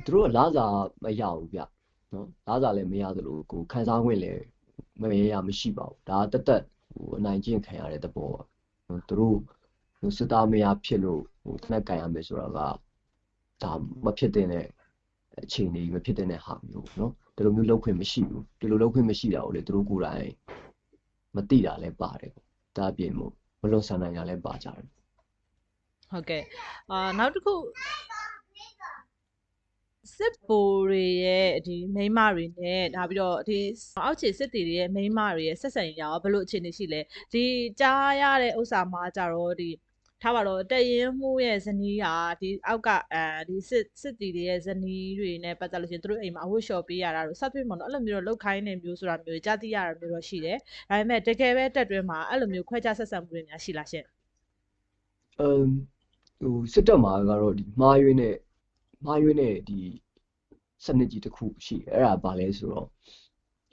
[0.05, 0.67] သူတို့ကလာစာ
[1.05, 1.61] မရဘူးဗျ
[2.13, 4.43] နော်လာစာလည်းမရသလိုကိုခန်းစားခွင့်လည်း
[5.01, 6.63] မရရမရှိပါဘူးဒါကတက်တက်
[6.95, 8.43] ဟိုအနိုင်ကျင့်ခံရတဲ့သဘောပါ
[8.89, 9.39] နော်သူတို့
[9.99, 12.59] ဟိုစစ်သားမရဖြစ်လို့ဟိုတနက်ကင်ရမယ်ဆိုတာက
[13.63, 13.73] ဒါ
[14.05, 14.47] မဖြစ်တဲ့
[15.43, 20.31] အခြေအနေမဖြစ်တဲ့ဟာမျိုးနော် ဒီလိုမျိုးလုပ်ခွင့်မရှိဘူးဒီလိုလုပ်ခွင့်မရှိတာကိုလေသူတို့ကိုယ်တိုင်
[21.37, 22.47] မသိတာလည်းပါတယ်ပေါ့
[22.77, 24.87] ဒါအပြင်မို့မလွန်ဆန်နိုင်တာလည်းပါကြတယ်
[26.11, 26.43] ဟုတ်ကဲ့
[26.91, 27.55] အာနောက်တစ်ခု
[30.17, 33.59] စစ်ဘိုလ်တွေရဲ့ဒီမိန်းမတွေနဲ့ဒါပြီးတော့ဒီ
[34.05, 37.01] အောက်ခြေစစ်တီတွေရဲ့မိန်းမတွေရဲ့ဆက်ဆံရေးရောဘယ်လိုအခြေအနေရှိလဲ
[37.33, 37.45] ဒီ
[37.81, 39.71] ကြားရတဲ့ဥစ္စာမှာကြတော့ဒီ
[40.23, 42.07] ထားပါတော့တက်ရင်မှုရဲ့ဇနီးက
[42.41, 50.59] ဒီအောက်ကအဲဒီစစ်စစ်တီတွေရဲ့ဇနီးတွေနဲ့ပတ်သက်လို့ရှိရင်သူတို့အိမ်မှာအဝတ်လျှော်ပေးရတာတို့စသဖြင့်ပေါ့နော်အဲ့လိုမျိုးတော့လောက်ခိုင်းနေမျိုးဆိုတာမျိုးကြားသိရတာမျိုးတော့ရှိတယ်
[50.91, 54.07] ဒါပေမဲ့တကယ်ပဲတက်တွင်းမှာအဲ့လိုမျိုးခွဲခြားဆက်ဆံမှုတွေများရှိလားရှင့်
[55.41, 55.67] အမ်
[56.41, 58.37] ဟိုစစ်တပ်မှာကတော့ဒီမှားရွေးနဲ့
[59.05, 59.79] မှားရွေးနဲ့ဒီ
[60.85, 62.89] စနစ်ကြီးတစ်ခုရှိတယ်အဲ့ဒါဘာလဲဆိုတော့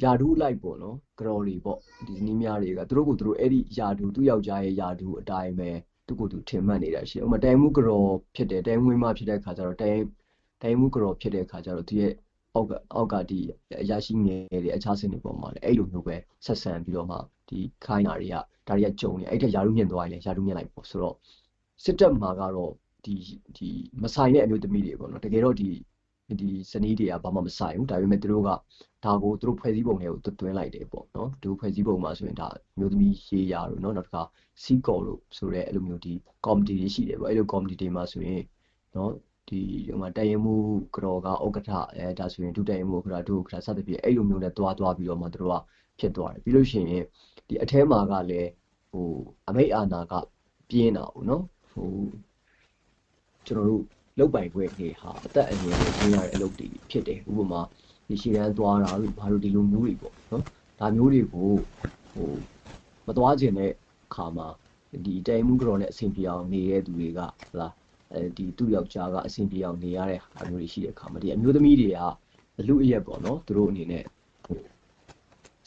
[0.03, 5.70] ယာဒူးလိုက်ပေါ့နော်ကတော်တွေပေါ့ဒီဇနီးများတွေကသူတို့ကိုသူတို့အဲ့ဒီယာဒူးသူ့ယောက်ျားရဲ့ယာဒူးအတိုင်းပဲ
[6.09, 9.99] သူကိုယ်သူထင်မှတ်နေတာရှိတယ်ဥပမာတိုင်မှုကတော်ဖြစ်တယ်တိုင်မှုမဖြစ်တဲ့ခါကျတော့တိုင်
[10.61, 12.13] တိုင်မှုကတော်ဖြစ်တဲ့ခါကျတော့သူရဲ့
[12.55, 13.39] အောက်ကအောက်ကဒီ
[13.81, 17.17] အရာရှိငယ်တွေအခြားစင်တွေပေါ်မှာလည်းအဲ့လိုမျိုးပဲဆက်ဆံပြီးတော့မှ
[17.49, 18.35] ဒီခိုင်းတာတွေက
[18.67, 21.15] ဒါတွေကကြုံနေအဲ့ထက်ယာဒူးမြင့်သွားရင်လည်းယာဒူးမြင့်လိုက်ပေါ့ဆိုတော့
[21.83, 22.71] စစ်တပ်မှာကတော့
[23.05, 23.15] ဒီ
[23.57, 23.69] ဒီ
[24.01, 25.69] မဆိုင်တဲ့အမျိုးသမီးတွေပေါ့နော်တကယ်တော့ဒီ
[26.41, 28.50] ဒီဇနီးတွေကဘာမှမဆိုင်ဘူးဒါပေမဲ့သူတို့က
[29.05, 34.21] ဒါကိုသူတို့ဖွဲ့စည်းပုံတွေကိုသွင်းလိုက်တယ်ပေါ့နော်သူဖွဲ့စည်းပုံမှာဆိုရင်ဒါအမျိုးသမီးရေးရာတို့နော်နောက်တစ်ခါ
[34.63, 36.13] စီကော်လို့ဆိုရဲအဲ့လိုမျိုးဒီ
[36.45, 38.44] ကော်မတီတွေရှိတယ်ပေါ့အဲ့လိုကော်မတီတွေမှာဆိုရင်
[38.96, 39.11] နော်
[39.50, 40.53] ဒီဟိုမှာတရင်မှု
[40.96, 45.55] ကြော်ကဥက္ကဋ္ဌအဲဒါဆိုရင်ဒုတရင်မှုဥက္ကဋ္ဌဒုဥက္ကဋ္ဌစသဖြင့်အဲ့လိုမျိုးနဲ့တွားတွားပြီးတော့မှသူတို့က
[46.00, 47.03] ဖြစ်သွားတယ်ပြီးလို့ရှိရင်
[47.48, 48.50] ဒီအထဲမှာကလည်း
[48.92, 49.07] ဟို
[49.48, 50.13] အမိတ်အာဏာက
[50.70, 51.89] ပြင်းတာပေါ့နော်ဟို
[53.46, 53.83] ကျွန်တော်တို့
[54.20, 57.62] လုတ်ပိုင်ခွင့်တွေဟာအသက်အရွယ်ကိုကျင်းရတဲ့အလုပ်တွေဖြစ်တယ်ဥပမာ
[58.08, 60.44] ဒီရှည်တန်းသွားတာလို့ဘာလို့ဒီလိုမျိုးတွေပေါ့နော်
[60.79, 61.51] ဒါမျိုးတွေကို
[62.12, 62.32] ဟို
[63.08, 63.72] မသွားခြင်းတဲ့
[64.16, 64.48] ခါမှာ
[65.05, 67.68] ဒီတိုင်မှုကြော်နဲ့အဆင်ပြေအောင်နေတဲ့သူတွေကဟလာ
[68.14, 72.00] အဲဒီသူ့ယောက်ျားကအဆင်ပြေအောင်နေရတဲ့ဟာမျိုးတွေရှိတဲ့ခါမှာဒီအမျိုးသမီးတွေက
[72.60, 74.19] အလူအရက်ပေါ့နော်သူတို့အနေနဲ့ဟို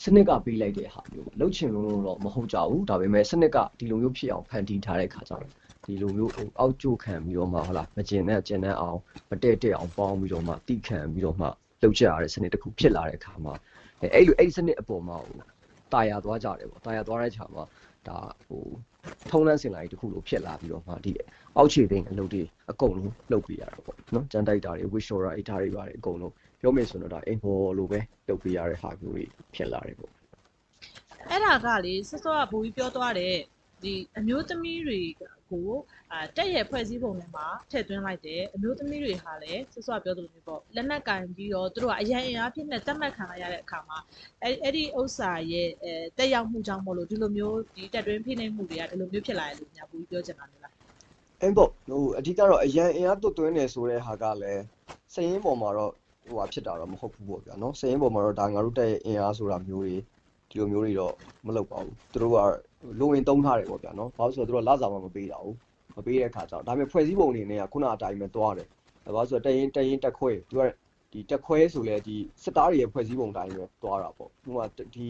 [0.03, 5.53] စနစ်ကပေးလိုက်တဲ့ဟာမျိုးလှုပ်ချင်လို့တော့မဟုတ်ကြဘူးဒါပေမဲ့စနစ်ကဒီလိုမျိုးဖြစ်အောင်ဖန်တီးထားတဲ့ခါကျတော့
[5.87, 8.99] ဒီလိုမျိုးဟိုအောက်ကျိုးခံပြီးတော့မှဟုတ်လားမကျင်နဲ့ကျင်နဲ့အောင်
[9.31, 11.47] မတဲ့တဲ့အောင်ပေါင်းပြီးတော့မှတိခံပြီးတော့မှ
[11.83, 13.55] လှုပ်ချရတဲ့စနစ်တစ်ခုဖြစ်လာတဲ့အခါမှာ
[14.01, 15.37] အဲအဲ့လိုအဲ့ဒီစနစ်အပေါ်မှာဟို
[15.93, 17.65] တာယာသွားကြတယ်ပေါ့တာယာသွားတဲ့ခြာမှာ
[18.09, 18.65] ဒါဟို
[19.31, 21.13] ထုံးလန်းစင်လာကြီးတစ်ခုလိုဖြစ်လာပြီးတော့မှဒီ
[21.57, 30.13] အောက်ခြေသိမ်းအလုပ်တွေအကုန်လုံးလှုပ်ပေးရတာပေါ့နော်ကြမ်းတိုက်တာတွေဝစ်ရှော်ရာအိတ်ထားတွေပါတယ်အကုန်လုံး ပြောမယ်ဆိုတော့ဒါအိမ်ဖော်လိုပဲလုပ်ပေးရတဲ့ဟာမျိုးတွေဖြစ်လာတယ်ပေါ့
[31.31, 33.37] အဲ့ဒါကလေစောစောကဘူကြီးပြောသွားတယ်
[33.83, 35.01] ဒီအမျိုးသမီးတွေ
[35.51, 35.71] ကို
[36.13, 43.99] အာတက်ရဲ့ဖွဲ့စည်းပုံထဲမှာထည့်သွင်းလိုက်တယ်အမျိုးသမီးတွေဟာလည်းစောစောကပြောသလိုမျိုးပေါ့လက်နက်ကင်ပြီးတော့သူတို့ကအရန်အင်အားဖြစ်နေတတ်မှတ်ခံရတဲ့အခါမှာ
[44.43, 50.75] အဲ့အဲ့ဒီဥစ္စာရဲ့အဲတက်ရောက်မှုကြောင့်မို့လို့ဒီလိုမျိုးဒီတက်တွင်းဖိနှိပ်မှုတွေကဒီလိုမျိုးဖြစ်လာတယ်လို့ညာဘူကြီးပြောချင်တာလေလား
[51.41, 54.63] အဲ့ပေါ့ဟိုအဓိကတော့အရန်အင်အားတွတ်သွင်းနေဆိုတဲ့ဟာကလည်း
[55.15, 55.93] စရင်ပေါ်မှာတော့
[56.27, 59.95] ဟိုဟာဖြစ်တာတော့မဟုတ်ဘူးပေါ့ဗျာနော်စရင်ပေါ်မှာတော့ဒါငါတို့တက်ရဲ့အင်အားဆိုတာမျိုးတွေ
[60.51, 61.15] ဒီလိုမျိုးတွေတော့
[61.47, 62.39] မလုပ်ပါဘူးသူတို့က
[63.01, 65.57] လိုဝင်သုံးထားတယ်ပေါ့ဗျာနော်ဘာလို့ဆိုတော့သူတို့ကလစာမှမပေးတာဘူး
[65.97, 68.69] မပေးတဲ့အခါကျတော့ဒါပေမဲ့ဖွဲ့စည်းပုံအနေနဲ့ကခုနအတိုင်းပဲသွားတယ်
[69.05, 70.63] ဘာလို့ဆိုတော့တက်ရင်တက်ရင်တက်ခွဲသူက
[71.13, 74.61] ဒီတက်ခွဲဆိုလဲဒီစစ်သားတွေရဲ့ဖွဲ့စည်းပုံတိုင်းပဲသွားတာပေါ့ဟိုက
[74.95, 75.09] ဒီ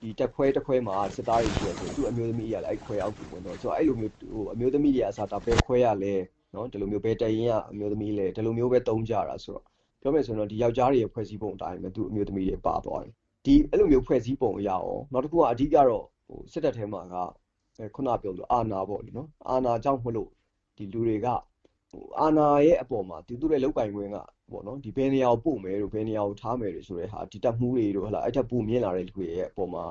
[0.00, 6.14] ဒီတက်ခွဲတက်ခွဲမှာစစ်သားတွေရှိတယ်ဆိုသူ့အမျိုးသမီးကြီးကလည်းအဲ့ခွဲအောက်ကိုဝင်တော့ဆိုတော့အဲ့လိုမျိုးဟိုအမျိုးသမီးတွေကအစားဒါပဲခွဲရလဲ
[6.54, 9.64] နော်ဒီလိုမျိုးပဲတက်ရင်ကအမျိုးသမီးလဲဒီလိုမျိုးပဲတုံးကြတာဆိုတော့
[10.02, 13.12] ပြောမယ်ဆိုရင်တော့ဒီယောက်ျားတွေရဲ့ဖွဲ့စည်းပုံအတိုင်းပဲသူ့အမျိုးသမီးတွေပါသွားတယ်
[13.44, 17.14] ဒီအဲ့လိုမျိုးဖွဲ့စည်းပုံအရာရောနောက်တစ်ခုကအဓိကတော့ဟိုစစ်တပ်ထဲမှာက
[17.78, 20.28] အဲခုနပြောလို့အာနာပေါ့လीနော်အာနာကြောင့်မလို့
[20.76, 21.26] ဒီလူတွေက
[21.90, 24.16] ဟိုအာနာရဲ့အပေါ်မှာသူတို့ရဲ့လောက်ကင်ခွင့်က
[24.52, 29.84] ပေါ့နော်ဒီဘယ်နေရာကိုပို့မယ်တို့ဘယ်နေရာကိုထားမယ်တို့ဆိုတဲ့ဟာဒီတက်မှုတွေတို့ဟလာအဲ့ထက်ပိုမြင်လာတဲ့လူတွေရဲ့အပေါ်မှာ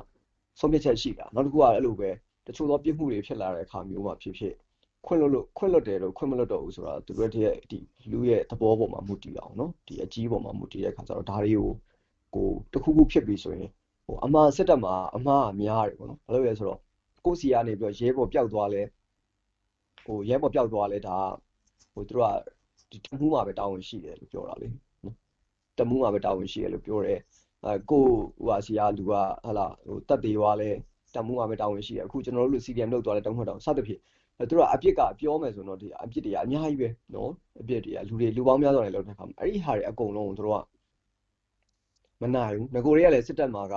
[0.59, 2.09] ဆုံးဖြတ်ချက်ရှိတာနောက်တစ်ခုကအဲ့လိုပဲ
[2.47, 4.55] တချို့သောပြစ်မှုတွေဖြစ်လာတဲ့အခါမျိုးမှာဖြစ်ဖြစ်
[5.05, 7.77] ခွင့်လွတ်လို့ခွင့်လွတ်တယ်လို့ခွင့်မလွတ်တော့ဘူးဆိုတာသူတို့ရဲ့ဒီ
[8.11, 11.69] လူရဲ့သဘောပေါ်မှာမူတည်အောင်နော်ဒီအကြီးပေါ်မှာမူတည်တဲ့အခါကျတော့ဒါတွေကို
[12.35, 13.69] ကိုတခုခုဖြစ်ပြီဆိုရင်
[14.05, 16.79] ဟိုအမှားစစ်တပ်မှာအမှားအများတယ်ပေါ့နော်ဘာလို့လဲဆိုတော့
[17.25, 18.81] ကိုယ်စီကနေပြီးတော့ရဲဘော်ပျောက်သွားလဲ
[20.05, 21.17] ဟိုရဲဘော်ပျောက်သွားလဲဒါ
[21.93, 22.33] ဟိုသူတို့က
[22.91, 24.67] ဒီတမှုမှာပဲတာဝန်ရှိတယ်လို့ပြောတာလေ
[25.03, 25.15] နော်
[25.79, 27.19] တမှုမှာပဲတာဝန်ရှိတယ်လို့ပြောတယ်
[27.65, 28.03] အဲကို
[28.37, 29.13] ဟိုဟာစီကလူက
[29.45, 30.69] ဟလာဟိုတက်သေးသွားလဲ
[31.13, 40.65] တပ်မှုကပဲတာဝန်ရှိတယ်အခုကျွန်တော်တို့လူ CDM လောက်သွားလဲတုံးထွက်တော့စသဖြင့်အဲ သူတို့ကအပြစ်ကပြောမယ်ဆိုတော့ဒီအပြစ်တွေကအများကြီးပဲနော်အပြစ်တွေကလူတွေလူပေါင်းများစွာနဲ့လောက်တဲ့ခါမှာအဲ့ဒီဟာတွေအကုန်လုံးကိုသူတို့က
[42.21, 43.75] မနိုင်ဘူးငကိုတွေကလည်းစစ်တပ်မှာက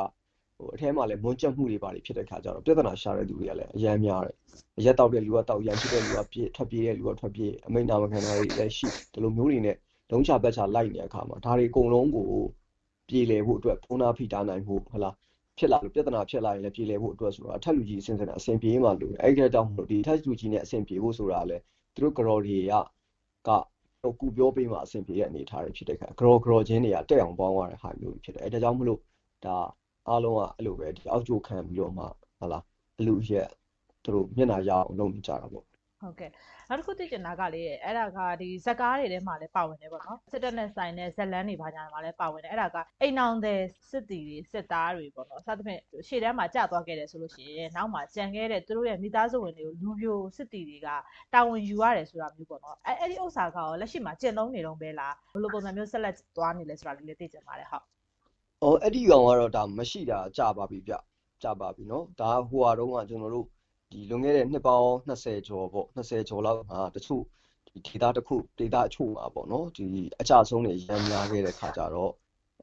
[0.59, 4.37] ဟိုအထဲမှာလည်းမွန်းကျက်မှုတွေပါတွေဖြစ်တဲ့ခါကျတော့ပြဿနာရှာတဲ့သူတွေကလည်းအများများတယ်
[4.79, 9.77] အရက်တောက်တဲ့လူကတောက်ရန်ဖြစ်တဲ့လူကပြေးထွက်ပြေးတဲ့လူကထွက်ပြေးအမိန့်နာမခံတာတွေလည်းရှိဒီလိုမျိုးတွေနဲ့
[10.11, 12.29] လုံးချပတ်ချလိုက်နေတဲ့အခါမှာဒါတွေအကုန်လုံးကို
[13.09, 15.11] ပြေလည်ဖို့အတွက်ဖုံးနာဖိတားနိုင်ဖို့ဟလာ
[15.59, 21.62] ဖြစ်လာလို့ပြဿနာဖြစ်လာရင်လည်းပြေလည်ဖို့အတွက်ဆိုတော့အထက်လူကြီးအဆင့်ဆင့်အဆင်ပြေမှလို့အဲ့ဒီကြောင့်မလို့ဒီအထက်လူကြီးနဲ့အဆင်ပြေဖို့ဆိုတာလည်း
[21.95, 22.75] သူတို့ grow တွေက
[23.49, 23.51] က
[24.03, 29.01] ဟိုကူပြောပေးမှအဆင်ပြေတဲ့အနေအထားတွေဖြစ်တဲ့ခါ grow grow ချင်းတွေကတက်အောင်ပေါင်းရတဲ့ဟာမျိုးဖြစ်တယ်အဲ့ဒါကြောင့်မလို့
[29.45, 29.57] ဒါ
[30.09, 32.05] အားလုံးကအဲ့လိုပဲဒီအောက်ကျိုးခံပြီးတော့မှ
[32.40, 32.59] ဟလာ
[32.99, 33.49] အလူရက်
[34.05, 35.64] သူတို့မျက်နှာရအောင်လုပ်နေကြတာပေါ့
[36.05, 36.31] ဟုတ်ကဲ့
[36.69, 50.88] နောက်တစ်ခုသိချင်တာကလေအဲ့ဒါကဒီဇက်ကားတွေထဲမှာလည်းပါဝင်တယ်ပေါ့နော်စစ်တပ်နဲ့ဆိုင်တဲ့ဇက်လန်းတွေဘာညာမှာလည်းပါဝင်တယ်အဲ့ဒါကအိမ်အောင်တဲ့စစ်တီတွေစစ်သားတွေပေါ့နော်စသဖြင့်ရှေ့တန်းမှာကြာသွားခဲ့တယ်ဆိုလို့ရှိရင်နောက်မှာကြံခဲ့တဲ့သူတို့ရဲ့မိသားစုဝင်တွေကိုလူပြိုစစ်တီတွေက
[51.35, 57.85] တာဝန်ယူရတယ်ဆိုတာမျိုးပေါ့နော်အဲ့အဲ့ဒီဥစ္စာကရောလက်ရှိမှာကျင့်သုံးနေတော့ပဲလားဘယ်လိုပုံစံမျိုးဆက်လက်သွားနေလဲဆိုတာလေးလည်းသိချင်ပါတယ်ဟုတ်။
[58.62, 60.95] အော်အဲ့ဒီကောင်ကတော့ဒါမရှိတာကြာပါပြီဗျ။
[61.43, 63.47] ကြာပါပြီနော်။ဒါဟိုဟာတုန်းကကျွန်တော်တို့
[63.95, 67.23] ဒီလွန်ခဲ့တဲ့နှစ်ပေါင်း20ကျော်ပေါ့20ကျော်လောက်မှာတချို့
[67.69, 69.87] ဒီဒေတာတစ်ခုဒေတာအချို့မှာပေါ့နော်ဒီ
[70.21, 72.13] အကြဆုံးတွေရမ်းများခဲ့တဲ့ခါကျတော့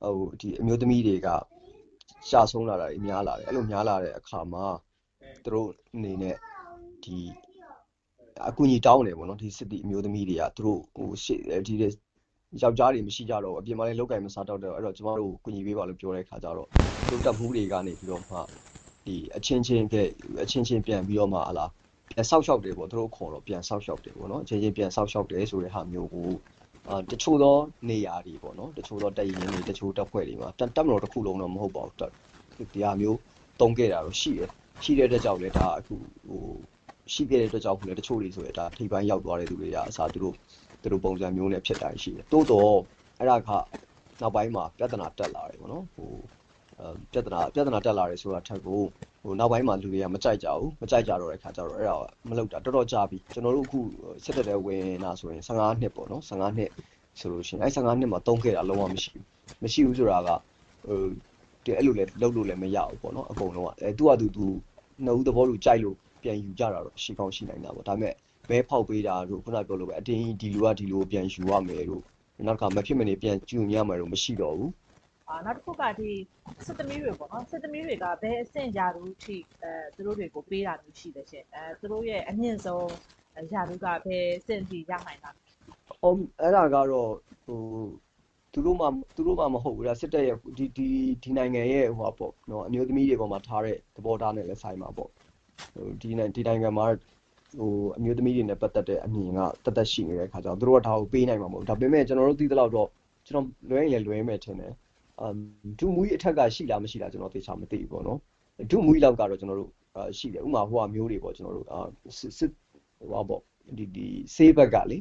[0.04, 1.28] ဟိုဒီအမျိုးသမီးတွေက
[2.30, 4.66] ရှာဆုံးလာတာတွေများလာတယ်အဲ့လိုများလာတဲ့အခါမှာ
[5.44, 6.36] သူတို့အနေနဲ့
[7.04, 7.18] ဒီ
[8.48, 11.76] အကူအညီတောင်းတယ်ပေါ့နော်ဒီစစ်တီအမျိုးသမီးတွေကသူတို့ဟိုရှေ့ဒီ
[12.62, 16.68] ယောက်ျားတွေမရှိကြတော့အပြင်မှာလည်းလောက်ကင်မစားတော့တော့အဲ့တော့ကျမတို့ကူညီပေးပါလို့ပြောတဲ့ခါကျတော့
[17.10, 18.38] သူတပ်မှုတွေကနေပြီးတော့မှ
[19.06, 19.96] ဒီအချင်းချင်းက
[20.44, 21.66] အချင်းချင်းပြန်ပြီးတော့မှဟလာ
[22.10, 26.30] ပြန်ဆောက်ရှောက်တယ်ပေါ့သူတို့ခေါ်တော့ပြန်ဆောက်ရှောက်တယ်ပေါ့နော်အချင်းချင်းပြန်ဆောက်ရှောက်တယ်ဆိုတဲ့ဟာမျိုးကို
[26.88, 27.56] အာတချို့သော
[27.90, 32.12] နေရာတွေပေါ့နော်တချို့သောတပ်ရင်းတွေတချို့တပ်ဖွဲ့တွေမှာတပ်တပ်မတော်တစ်ခုလုံးတော့မဟုတ်ပါဘူးတပ်
[32.74, 33.18] ဒီဟာမျိုး
[33.62, 34.50] တုံးခဲ့တာတော့ရှိတယ်
[34.84, 35.96] ရှိတဲ့အတွက်ကြောင့်လည်းဒါအခု
[36.28, 36.42] ဟို
[37.14, 40.36] ရှိခဲ့တဲ့အတွက်ကြောင့်လည်းတချို့တွေဆိုရင်ဒါထိပ်ပိုင်းရောက်သွားတဲ့သူတွေကအစားသူတို့
[40.82, 42.74] သူတို့ပုံစံမျိုးနဲ့ဖြစ်တိုင်းရှိတယ်တိုးတော့
[43.20, 43.50] အဲ့ဒါက
[44.22, 46.41] နောက်ပိုင်းမှာပြဿနာတက်လာတယ်ပေါ့နော်ဟိုအဲ
[47.12, 48.82] ပြဿနာပြဿနာတက်လာတယ်ဆိုတာထက်ကို
[49.24, 51.98] ဟိုနောက်ပိုင်းမှာလူတွေကမကြိုက်ကြဘူးမကြိုက်ကြတော့တဲ့ခါကျတော့အဲ့ဒါ
[52.30, 53.80] မလုပ်တာတော်တော်ကြာပြီကျွန်တော်တို့အခု
[54.24, 56.70] စစ်တပ်တဲ့ဝင်လာဆိုရင်15နှစ်ပေါ့နော်15နှစ်
[57.20, 59.26] ဆိုလို့ရှိရင်အဲ့15နှစ်မှာတုံးခဲ့တာလုံးဝမရှိဘူး
[59.64, 60.30] မရှိဘူးဆိုတာက
[60.86, 60.98] ဟို
[61.64, 64.46] ဒီအဲ့လိုလဲလုပ်လို့လည်းမရဘူးပေါ့နော်အကုန်လုံးကအဲသူကသူသူ
[65.04, 68.14] နှစ်ဦးသဘောတူကြိုက်လို့ပြန်ယူကြတာတော့ရှိကောင်းရှိနိုင်တာပေါ့ဒါပေမဲ့
[68.50, 72.04] ဘဲဖောက်ပေးတာတို့ခုနပြောလို့ပဲအတင်းဒီလူကဒီလူကိုပြန်ယူရမယ်တို့
[72.48, 74.81] နောက်တစ်ခါမဖြစ်မနေပြန်ကျူညရမယ်တို့မရှိတော့ဘူးအာ
[75.46, 76.12] နောက်တစ်ခုကဒီ
[76.66, 82.90] စစ်သမီးတွေပေါ့နော်စစ်သမီးတွေကဘယ်အဆင့်ရာထူးထိအဲသူတို့တွေကိုပေးတာမျိုးရှိတယ်ရှင်အဲသူတို့ရဲ့အမြင့်ဆုံး
[83.54, 85.32] ရာထူးကဘယ်အဆင့်ထိရနိုင်တာ။
[86.04, 87.12] အော်အဲ့ဒါကတော့
[87.46, 87.60] ဟို
[88.54, 90.88] သူတို့မှသူတို့မှမဟုတ်ဘူးဒါစစ်တပ်ရဲ့ဒီဒီ
[91.24, 95.10] ဒီနိုင်ငံရဲ့ဟိုပါပေါ့နော်အမျိုးသမီးတွေပေါ်မှာထားတဲ့သဘောထားနဲ့လည်းဆိုင်ပါပေါ့။
[95.74, 96.86] ဟိုဒီနိုင်ဒီနိုင်ငံမှာ
[97.60, 102.88] ဟိုအမျိုးသမီးတွေနဲ့ပတ်သက်တဲ့အမြင်ကတသက်ရှိနေတဲ့ခါကျတော့သူတို့ကဒါကိုပေးနိုင်မှာမဟုတ်ဘူး။ဒါပေမဲ့ကျွန်တော်တို့သိသလောက်တော့
[103.26, 104.74] ကျွန်တော်လွဲရင်လည်းလွဲမယ်ထင်တယ်။
[105.20, 105.36] အမ်
[105.80, 108.20] ဒုမူကြီးအထက်ကရှိလားမရှိလားကျွန်တော်သေချာမသိဘူးပေါ့နော်။
[108.72, 111.80] ဒုမူကြီးလောက်ကတော့ကျွန်တော်တို့အာရှိတယ်။ဥပမာဟိုဟာမျိုးတွေပေါ့ကျွန်တော်တို့အာ
[112.18, 112.52] စစ်စစ်
[113.00, 113.42] ဟိုပါပေါ့
[113.78, 114.98] ဒီဒီဆေးဘက်ကလေ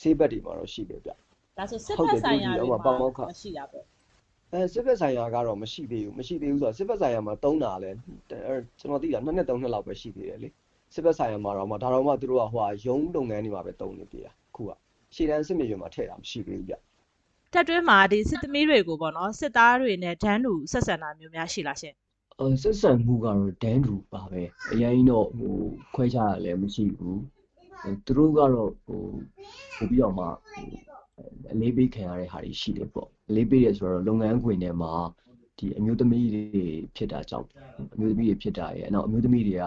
[0.00, 1.10] ဆေးဘက်တွေမှာတော့ရှိတယ်ဗျ
[1.58, 3.84] ဒါဆိုစစ်ဟုတ်ဖတယ်က်ဆိုင်ရာသူတွေဒီမှာအောက်မှာပေါင်ပေါက်ခမရှိတာပေါ့
[4.52, 7.90] အဲစစ်ဘက်ဆိုင်ရာကတော့မရှိသေးဘူးမရှိသေးဘူးဆိုတော့စစ်ဘက်ဆိုင်ရာမှာတုံးတာလဲ
[8.48, 10.48] အဲကျွန်တော်သိတာနှစ်နှစ်သုံးနှစ်လောက်ပဲရှိသေးတယ်လေ
[10.94, 14.70] စစ်ဘက်ဆိုင်ရာမှာတော့မှဒါတော့မှသူတို့ကဟိုဟာရုံးလုပ်ငန်းတွေမှာပဲတုံးနေသေးတာခုက
[15.14, 16.74] ရှေ့တန်းစစ်မြေပြင်မှာထည့်တာမရှိသေးဘူးဗျ
[17.52, 21.94] တက်တွင်းမှာဒီစစ်သမီးတွေကိုပေါ့နော်စစ်သားတွေနဲ့ဒန်းတူဆက်ဆံတာမျိုးများရှိလားရှင်
[22.40, 25.54] အဲဆက်ဆံမှုကတော့ဒန်းတူပါပဲအရင်တော့ဟို
[25.94, 27.20] ခွဲခြားရလည်းမရှိဘူး
[27.84, 29.00] အဲသူတို့ကတော့ဟို
[29.76, 30.66] ပို့ပြီးတော့မှဟို
[31.52, 34.92] အလေးပေးခံရတဲ့ဟာတွေရှိတယ်ပေါ့အလေးပေးရဆိုတော့လုပ်ငန်းခွင်ထဲမှာ
[35.58, 36.44] ဒီအမျိုးသမီးတွေ
[36.96, 37.48] ဖြစ်တာကြောင့်
[37.94, 39.64] အမျိုးသမီးတွေဖြစ်တာရဲ့အနောက်အမျိုးသမီးတွေက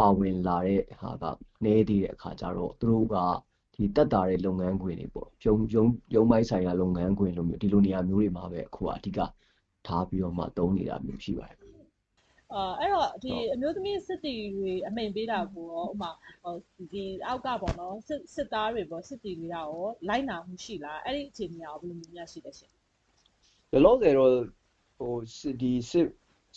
[0.00, 1.24] ပါဝင်လာတဲ့ဟာက
[1.64, 3.16] နည်းသေးတဲ့အခါကျတော့သူတို့က
[3.80, 9.18] ဒီတက်တာတဲ့လုပ်ငန်းခွင်တွေပေါ့ရုံရုံရုံပိုင်းဆိုင်ရာလုပ်ငန်းခွင်လိုမျိုးဒီလိုနေရာမျိုးတွေမှာပဲအခုကအဓိက
[9.86, 11.58] ထားပြီးတော့မှသုံးနေတာမျိုးရှိပါတယ်
[12.54, 16.10] အာအဲ့တော့ဒီအမျိုးသမီးစစ်တီတွေအမိန်ပေးတာကိုရောဥမာ
[16.42, 16.54] ဟို
[16.92, 19.68] ဒီအောက်ကပေါ့နော်စစ်စစ်သားတွေပေါ့စစ်တီတွေကရော
[20.08, 22.72] လိုက်နာမှုရှိလားအဲ့ဒီအခြေအနေကရောဘယ်လိုမျိုးများရှိလဲရှင်
[23.72, 24.32] လောလောဆယ်တော့
[24.98, 26.06] ဟိုစစ်ဒီစစ်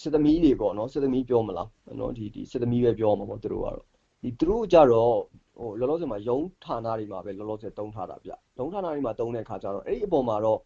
[0.01, 3.92] စစ်သမီးတွေပေါ့နော်စစ်သမီးပြောမလားနော်ဒီဒီစစ်သမီးပဲပြောမှာပေါ့သူတို့ကတော့
[4.23, 5.13] ဒီသူတို့ကြတော့
[5.59, 10.59] ဟိုလောလောဆယ်မှာရုံးဌာနတွေမှာပဲလောလောဆယ်တုံးထားတာဗျရုံးဌာနတွေမှာတုံးတဲ့အခါကျတော့အဲ့ဒီအပေါ်မှာတော့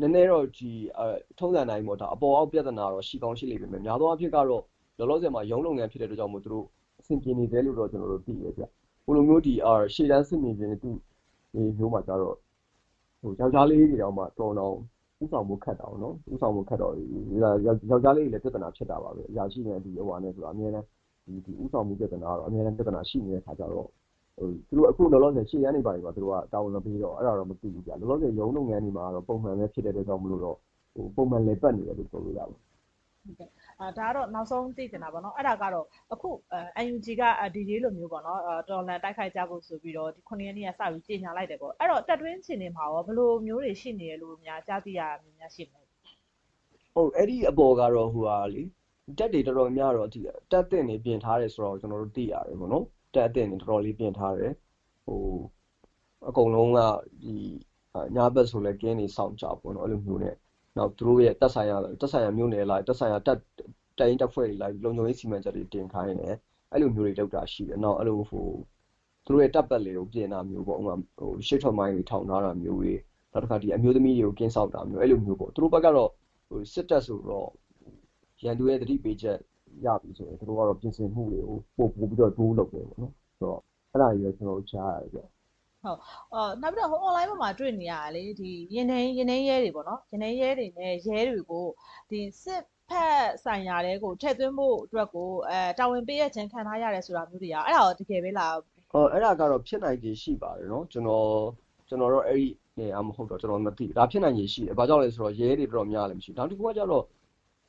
[0.00, 1.06] နည်းနည်းတော့ဒီအဲ
[1.38, 4.46] ထုံးစံတိုင်းပေါ့ဒါအပေါ်အောက်ပြဿနာတော့ရှိကောင်းရှိလိမ့်မယ်များသောအားဖြင့်ကတော့
[4.98, 6.66] လောလောဆယ်မှာရုံးလုပ်ငန်းဖြစ်တဲ့အတွက်ကြောင့်မို့သူတို့
[7.00, 8.62] အဆင်ပြေနေသေးလို့တော့ကျွန်တော်တို့သိရဗျ
[9.04, 10.90] ဟိုလိုမျိုးဒီအာရှေ့တန်းစစ်မြေပြင်သူ
[11.52, 12.36] ဒီမျိုးမှာကျတော့
[13.20, 14.74] ဟိုယောက်ျားလေးတွေတောင်မှတော်တော်
[15.22, 16.92] ဥဆောင်မှုခတ်တာပေါ့နော်ဥဆောင်မှုခတ်တော့
[17.42, 20.84] ယောက်ျားလေးတွေလည်းပြဿနာဖြစ်တာပါပဲအရာရှိနေဒီဟိုဟာနဲ့ဆိုတာအများနဲ့
[21.26, 23.88] ဒီဒီဥဆောင်မှုပြဿနာကတော့အများနဲ့ပြဿနာရှိနေတဲ့ခါကျတော့
[24.38, 30.56] ဟိုသူတို့အခုလောလောဆယ်ရှေ့ရနေပါပြီပါသူတို့ကတာဝန်မပေးတော့အဲ့ဒါတော့မသိဘူးကြာလောလောဆယ်ရုံးလုပ်ငန်းတွေမှာတော့ပုံမှန်ပဲဖြစ်တဲ့အတွက်ကြောင့်မလို့တော့
[30.94, 32.60] ဟိုပုံမှန်လေပတ်နေတယ်လို့ပြောလို့ရပါဘူး
[33.80, 36.30] အာဒါကတော့နောက်ဆုံးသိချင်တာပေါ့နော်အဲ့ဒါကတော့အခု
[36.76, 37.22] အဲ UNG က
[37.54, 45.00] ဒီလေးလိုမျိုးပေါ့နော်တော်လန်တိုက်ခိုက်ကြဖို့ဆိုပြီးတော့ဒီ9ရက်နေ့ကစပြီးကြေညာလိုက်တယ်ပေါ့အဲ့တော့တက်တွင်းချင်နေမှာရောဘယ်လိုမျိုးတွေရှိနေရလို့များကြားသိရ
[45.38, 45.86] များရှိမလဲ
[46.94, 48.62] ဟုတ်အဲ့ဒီအပေါ်ကတော့ဟိုဟာလေ
[49.18, 50.20] တက်တွေတော်တော်များတော့ဒီ
[50.52, 54.52] တက်တဲ့နေပြင်ထားတယ်ဆိုတော့ကျွန်တော်တို့သိရတယ်ပေါ့နော်တက်တဲ့နေတော်တော်လေးပြင်ထားတယ်
[55.04, 55.20] ဟို
[56.28, 56.78] အကုန်လုံးက
[57.22, 57.34] ဒီ
[58.16, 60.34] ညာဘက်ဆိုလဲကင်းနေစောင့်ကြပေါ့နော်အဲ့လိုမျိုးနဲ့
[60.76, 63.38] နောက်သူတို့ရဲ့တက်ဆိုင်ရတက်ဆိုင်ရမျိုးနယ်လိုက်တက်ဆိုင်ရတက်
[63.98, 66.34] တိုင်းတက်ဖွဲ့တွေလိုက်လုံခြုံရေးစီမံချက်တွေတင်ခိုင်းတယ်
[66.72, 68.46] အဲ့လိုမျိုးတွေလောက်တာရှိတယ်နောက်အဲ့လိုဟို
[69.24, 72.92] သူတို့ရဲ့တပ်ပတ်လေကိုပြင်တာမျိုးပေါ့ဥပမာဟိုရှစ်ထွက်မိုင်းတွေထောင်ထားတာမျိုးတွေ
[73.32, 76.10] နောက်တစ်ခါဒီအမျိုးသမီးတွေကိုကင်းဆောက်တာမျိုးအဲ့လိုမျိုးပေါ့သူတို့ဘက်ကတော့
[76.48, 77.48] ဟိုစစ်တပ်ဆိုတော့
[78.44, 79.38] ရန်သူရဲ့တတိပေးချက်
[79.84, 83.60] ရပြီဆိုရင်သူတို့ကတော့ပြင်ဆင်မှုတွေကိုပို့ပို့ပြီးတော့တိုးလုပ်တယ်ပေါ့နော်ဆိုတော့
[83.92, 85.18] အဲ့ဒါကြီးပဲကျွန်တော်တို့ကြားရတယ်ကြ
[85.84, 91.66] အော်နောက်ပြီးတော့ဟို online ပေါ်မှာတွေ့နေရတာလေဒီရင်နှင်းရင်နှင်းရဲတွေပေါ့နော်ရင်နှင်းရဲတွေနဲ့ရဲတွေကို
[92.10, 98.56] ဒီစစ်ဖက်ဆိုင်ရာတွေကိုထည့်သွင်းဖို့အတွက်ကိုအဲတာဝန်ပေးရခြင်းခံထားရတယ်ဆိုတာမျိုးတွေကအဲ့ဒါတော့တကယ်ပဲလား
[98.92, 101.28] ဟောအဲ့ဒါကတော့ဖြစ်နိုင်ခြေရှိပါတယ်နော်ကျွန်တော်
[101.88, 107.04] ကျွန်တော်တော့အဲ့ဒီနေအမဟုတ်တော့ကျွန်တော်မသိဒါဖြစ်နိုင်ခြေရှိတယ်ဘာကြောင့်လဲဆိုတော့ရဲတွေတော်တော်များလည်းမရှိဘူးနောက်တစ်ခုကကျတော့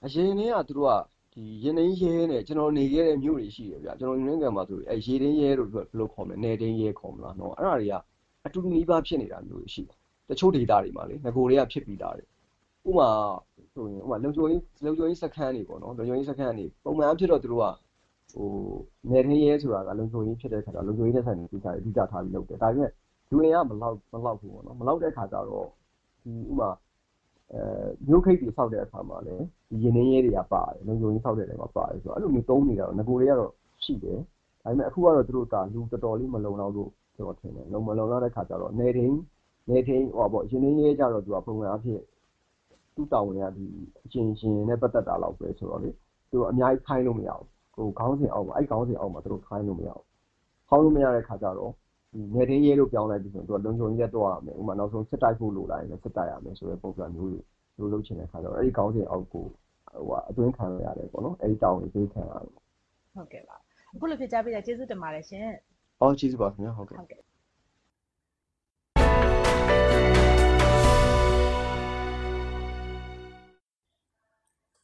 [0.04, 0.94] အရင်တည်းကသူတို့က
[1.34, 7.96] ဒီရင်နှင်းရဲနဲ့ကျွန်တော်နေခဲ့တဲ့မြို့တွေရှိတယ်ဗျကျွန်တော်နေခဲ့မှာဆိုအဲရေတင်းရဲလို့ဘယ်လိုခေါ်မလဲနေတင်းရဲခေါ်မလားနော်အဲ့ဒါတွေက
[8.46, 9.98] အတူတူနီးပါးဖြစ်နေတာမျိုးရှိတယ်
[10.30, 12.28] တချို့ဒေတာတွေမှာလေငကိုတွေကဖြစ်ပြီးသားတယ်
[12.88, 13.10] ဥမာ
[13.74, 17.66] ဆိုရင်ဥမာလုံချိုကြီးလုံချိုကြီးစခန်းတွေပေါ့နော်လုံချိုကြီးစခန်းတွေပုံမှန်ဖြစ်တော့သူတို့က
[18.34, 18.50] ဟို
[19.12, 22.92] နေတင်းရဲဆိုတာကလုံချိုကြီးဖြစ်တဲ့ခါကျလုံချိုကြီးတဲ့ဆိုင်တွေဒီကြအဓိကထားပြီးလုပ်တယ်ဒါပေမဲ့
[23.32, 25.68] လူရင်ကမလောက်မလောက်ဘူးပေါ့နော်မလောက်တဲ့ခါကျတော့
[26.24, 26.70] ဒီဥမာ
[27.54, 27.62] အဲ
[28.08, 33.52] မျိုးခိတ်တွေဆောက်တဲ့အခါမှာလည်းဒီရင်နှင်းရဲတွေကပါတယ်လုံချိုကြီးဆောက်တဲ့နေရာမှာပါတယ်ဆိုတော့အဲ့လိုမျိုးသုံးနေတာတော့ငကိုတွေကတော့
[33.84, 34.20] ရှိတယ်
[34.64, 39.18] ဒါပေမဲ့အခုကတော့သူတို့ကလူတော်တော်လေးမလုံလောက်လို့ကျွန်တော်ထင်တယ်လုံမလုံလောက်တဲ့ခါကျတော့နေတင်း
[39.70, 42.02] နေတင်းဟောပေါ့ရင်နှင်းရဲကြတော့သူကပုံမှန်အဖြစ်
[42.96, 43.66] သူ့တောင်းဝင်ကဒီ
[44.06, 45.90] အချင်းချင်းနဲ့ပတ်သက်တာလောက်ပဲဆိုတော့လေ
[46.32, 50.06] သူအများကြီးခိုင်းလို့မရဘူးဟိုခေါင်းစဉ်အောက်မှာအဲ့ခေါင်းစဉ်အောက်မှာသူတို့ခိုင်းလို့မရဘူး
[50.70, 51.72] ခေါင်းလို့မရတဲ့ခါကျတော့
[52.14, 57.40] ဒီနေတင်းရဲလို့ပြောင်းလိုက်ပြီးဆိုတော့သူကလုံခြုံရေးလက်တော့ရမယ်ဥပမာနောက်ဆုံးစစ်တိုက်ဖို့လိုလာရင်လည်းစစ်တိုက်ရမယ်ဆိုတဲ့ပုံစံမျိုးတွေ
[57.78, 59.46] သူတို့လုပ်ချင်တဲ့ခါကျတော့အဲ့ဒီခေါင်းစဉ်အောက်ကို
[59.96, 63.56] ဟိုကအတွင်းခံရရတယ်ပေါ့နော်အဲ့ဒီတောင်းဝင်ပေးခံရတယ်ဟုတ်ကဲ့ပါ
[63.94, 65.48] အခုလိုဖြစ်ကြပေးတာကျေးဇူးတင်ပါတယ်ရှင်
[66.02, 67.22] အော်ကျေးဇူးပါခင်ဗျာဟုတ်ကဲ့ဟုတ်ကဲ့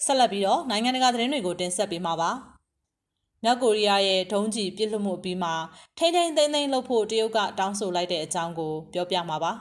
[0.05, 2.31] ဆက်လက်ပြီးတော့နိုင်ငံတကာသတင်းတွေကိုတင်ဆက်ပေးမှာပါ။
[3.45, 5.53] မြောက်ကိုရီးယားရဲ့ဒုံးကျည်ပစ်လွှတ်မှုအပြီးမှာ
[5.97, 9.51] ထိမ့်ထိမ့်သိမ့်သိမ့်လှုပ်ဖို့တရုတ်ကတောင်းဆိုလိုက်တဲ့အကြောင်းကိုပြောပြမှာပါ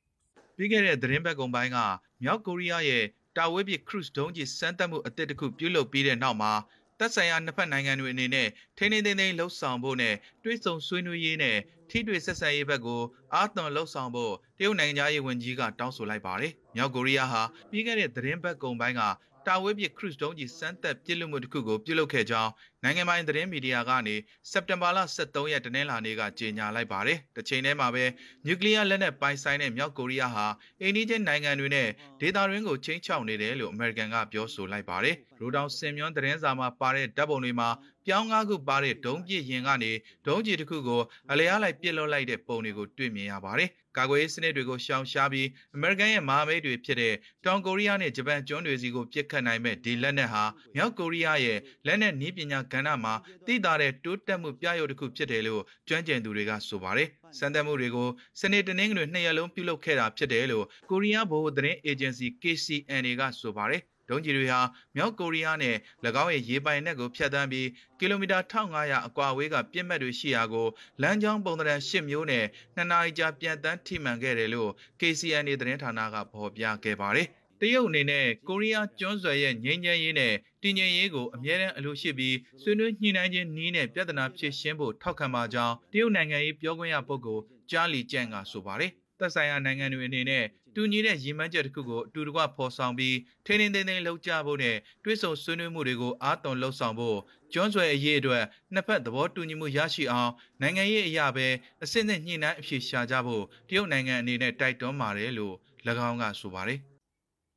[0.56, 1.78] ။ပြီးခဲ့တဲ့သတင်းပတ်ကုံပိုင်းက
[2.22, 3.04] မြောက်ကိုရီးယားရဲ့
[3.36, 6.52] တာဝဲပစ်ခရုစ်ဒုံးကျည်စမ်းသပ်မှုအသစ်တစ်ခုပြုလုပ်ပြီးတဲ့နောက်မှာ
[6.98, 10.14] သက်ဆိုင်ရာနှစ်ဖက်နိုင်ငံတွေအနေနဲ့ထိန်းထိန်းသိမ်းသိမ်းလှုပ်ဆောင်ဖို့နဲ့
[10.44, 11.58] တွဲဆုံဆွေးနွေးရေးနဲ့
[11.90, 13.02] ထိတွေ့ဆက်ဆံရေးဘက်ကို
[13.34, 19.02] အာသွန်လှုပ်ဆောင်ဖို့တရုတ်နိုင်ငံသားရေးဝန်ကြီးကတောင်းဆိုလိုက်ပါတယ်။မြောက်ကိုရီးယားဟာပြီးခဲ့တဲ့သတင်းပတ်ကုံပိုင်းက
[19.46, 22.50] တာဝဲပစ်ခရုစ်ဒုံးကျည်စမ်းသပ်ပစ်လွှတ်မှုတစ်ခုကိုပြုလုပ်ခဲ့ကြောင်း
[22.84, 24.16] နိုင်ငံပိုင်သတင်းမီဒီယာကနေ
[24.50, 28.04] စက်တင်ဘာလ23ရက်တနင်္လာနေ့ကကြေညာလိုက်ပါတယ်။တစ်ချိန်တည်းမှာပဲ
[28.46, 30.46] နျူကလ িয়ার လက်နက်ပိုင်ဆိုင်တဲ့မြောက်ကိုရီးယားဟာ
[30.80, 31.88] အိန္ဒိယနိုင်ငံတွေနဲ့
[32.20, 37.68] ဒေသတွင်းကိုချင်းချောက်နေတယ်လို့အမေရိကန်ကပြောဆိုလိုက်ပါတယ်။ရိုတောင်စင်မြွန်းသတင်းစာမှာပါတဲ့ဓာတ်ပုံတွေမှာ
[38.06, 39.92] ပြောင်းကားခုပါတဲ့ဒုံးပစ်ရင်ကနေ
[40.26, 53.14] ဒုံးကျည်တစ်ခုကိုအလျားလိုက်ပစ်လွှတ်လိုက်တဲ့ပုံတွေကိုတွေ့မြင်ရပါတယ်။ကာကွယ်ရေးစနစ်တွေကိုရှောင်ရှားပြီးအမေရိကန်ရဲ့မဟာမိတ်တွေဖြစ်တဲ့တောင်ကိုရီးယားနဲ့ဂျပန်ကျွန်းတွေစီကိုပစ်ခတ်နိုင်မဲ့ဒီလက်နက်ဟာမြောက်ကိုရီးယားရဲ့လက်နက်နည်းပညာကဏ္ဍမှာ
[53.46, 58.08] သိသာတဲ့တိုးတက်မှုပြရုပ်တစ်ခုဖြစ်တယ်လို့ကျွမ်းကျင်သူတွေကဆိုပါတယ်။စံတက်မှုတွေကို
[58.40, 64.60] စနေတနင်္ဂနွေနှစ်ရက်လုံးပြုလုပ်ခဲ့တာဖြစ်တယ်လို့ကိုရီးယားဗဟိုသတင်းအေဂျင်စီ KCNA ကဆိုပါတယ်။ ဒုံးကျည်တွေဟာ
[64.96, 65.76] မြောက်ကိုရီးယားနဲ့၎
[66.22, 70.66] င်းရဲ့ရေပိုင်နက်ကိုဖျက်ဆီးပြီးကီလိုမီတာ1500အကွာအဝေးကပြစ်မှတ်တွေရှိရာကို
[71.02, 72.44] လမ်းကြောင်းပုံသဏ္ဍာန်10မျိုးနဲ့
[72.74, 74.70] နှစ်နာရီကြာပြန်တန်းထိမှန်ခဲ့တယ်လို့
[75.00, 77.28] KCNA သတင်းဌာနကဖော်ပြခဲ့ပါတယ်။
[77.60, 90.44] တရုတ်အနေနဲ့ကိုရီးယားကျွန်းဆွယ်ရဲ့ငြိမ်းချမ်းရေးနဲ့တည်ငြိမ်ရေးကိုအမြဲတမ်းအလို့ရှိပြီးဆွေးနွေးညှိနှိုင်းခြင်းနည်းနဲ့ပြဿနာဖြေရှင်းဖို့ထောက်ခံပါကြောင်းတရုတ်နိုင်ငံရေးပြောခွင့်ရပုဂ္ဂိုလ်ဂျာလီကျန်ကဆိုပါတယ်။သက်ဆိုင်ရာနိုင်ငံတွေအနေနဲ့
[90.74, 97.18] တူညီတဲ့ရည်မှန်းချက်တစ်ခုကိုအတူတကွဖော်ဆောင်ပြီးထိန်းထိန်းသိမ်းသိမ်းလှုပ်ကြဖို့နဲ့တွဲဆုံဆွေးနွေးမှုတွေကိုအားသွန်လှုပ်ဆောင်ဖို့
[97.52, 100.30] ကျွန်းဆွယ်အရေးအတွက်နှစ်ဖက်သဘောတူညီမှုရရှိအောင်
[100.62, 101.46] နိုင်ငံရေးအရာပဲ
[101.82, 105.54] အစစ်အစစ်ညှိနှိုင်းအဖြေရှာကြဖို့တရုတ်နိုင်ငံအနေနဲ့တိုက်တွန်းပါတယ်လို့၎
[106.08, 106.78] င်းကဆိုပါတယ်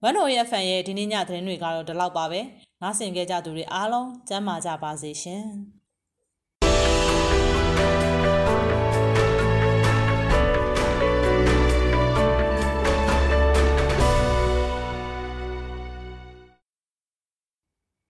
[0.03, 2.41] ဝန်တော်ရဲ့ fan ရဲ့ဒီနေ့ညသတင်းတွေကတော့ဒီလောက်ပါပဲ။
[2.81, 5.43] နားဆင်ကြကြသူတွေအားလုံးကျမ်းမာကြပါစေရှင်။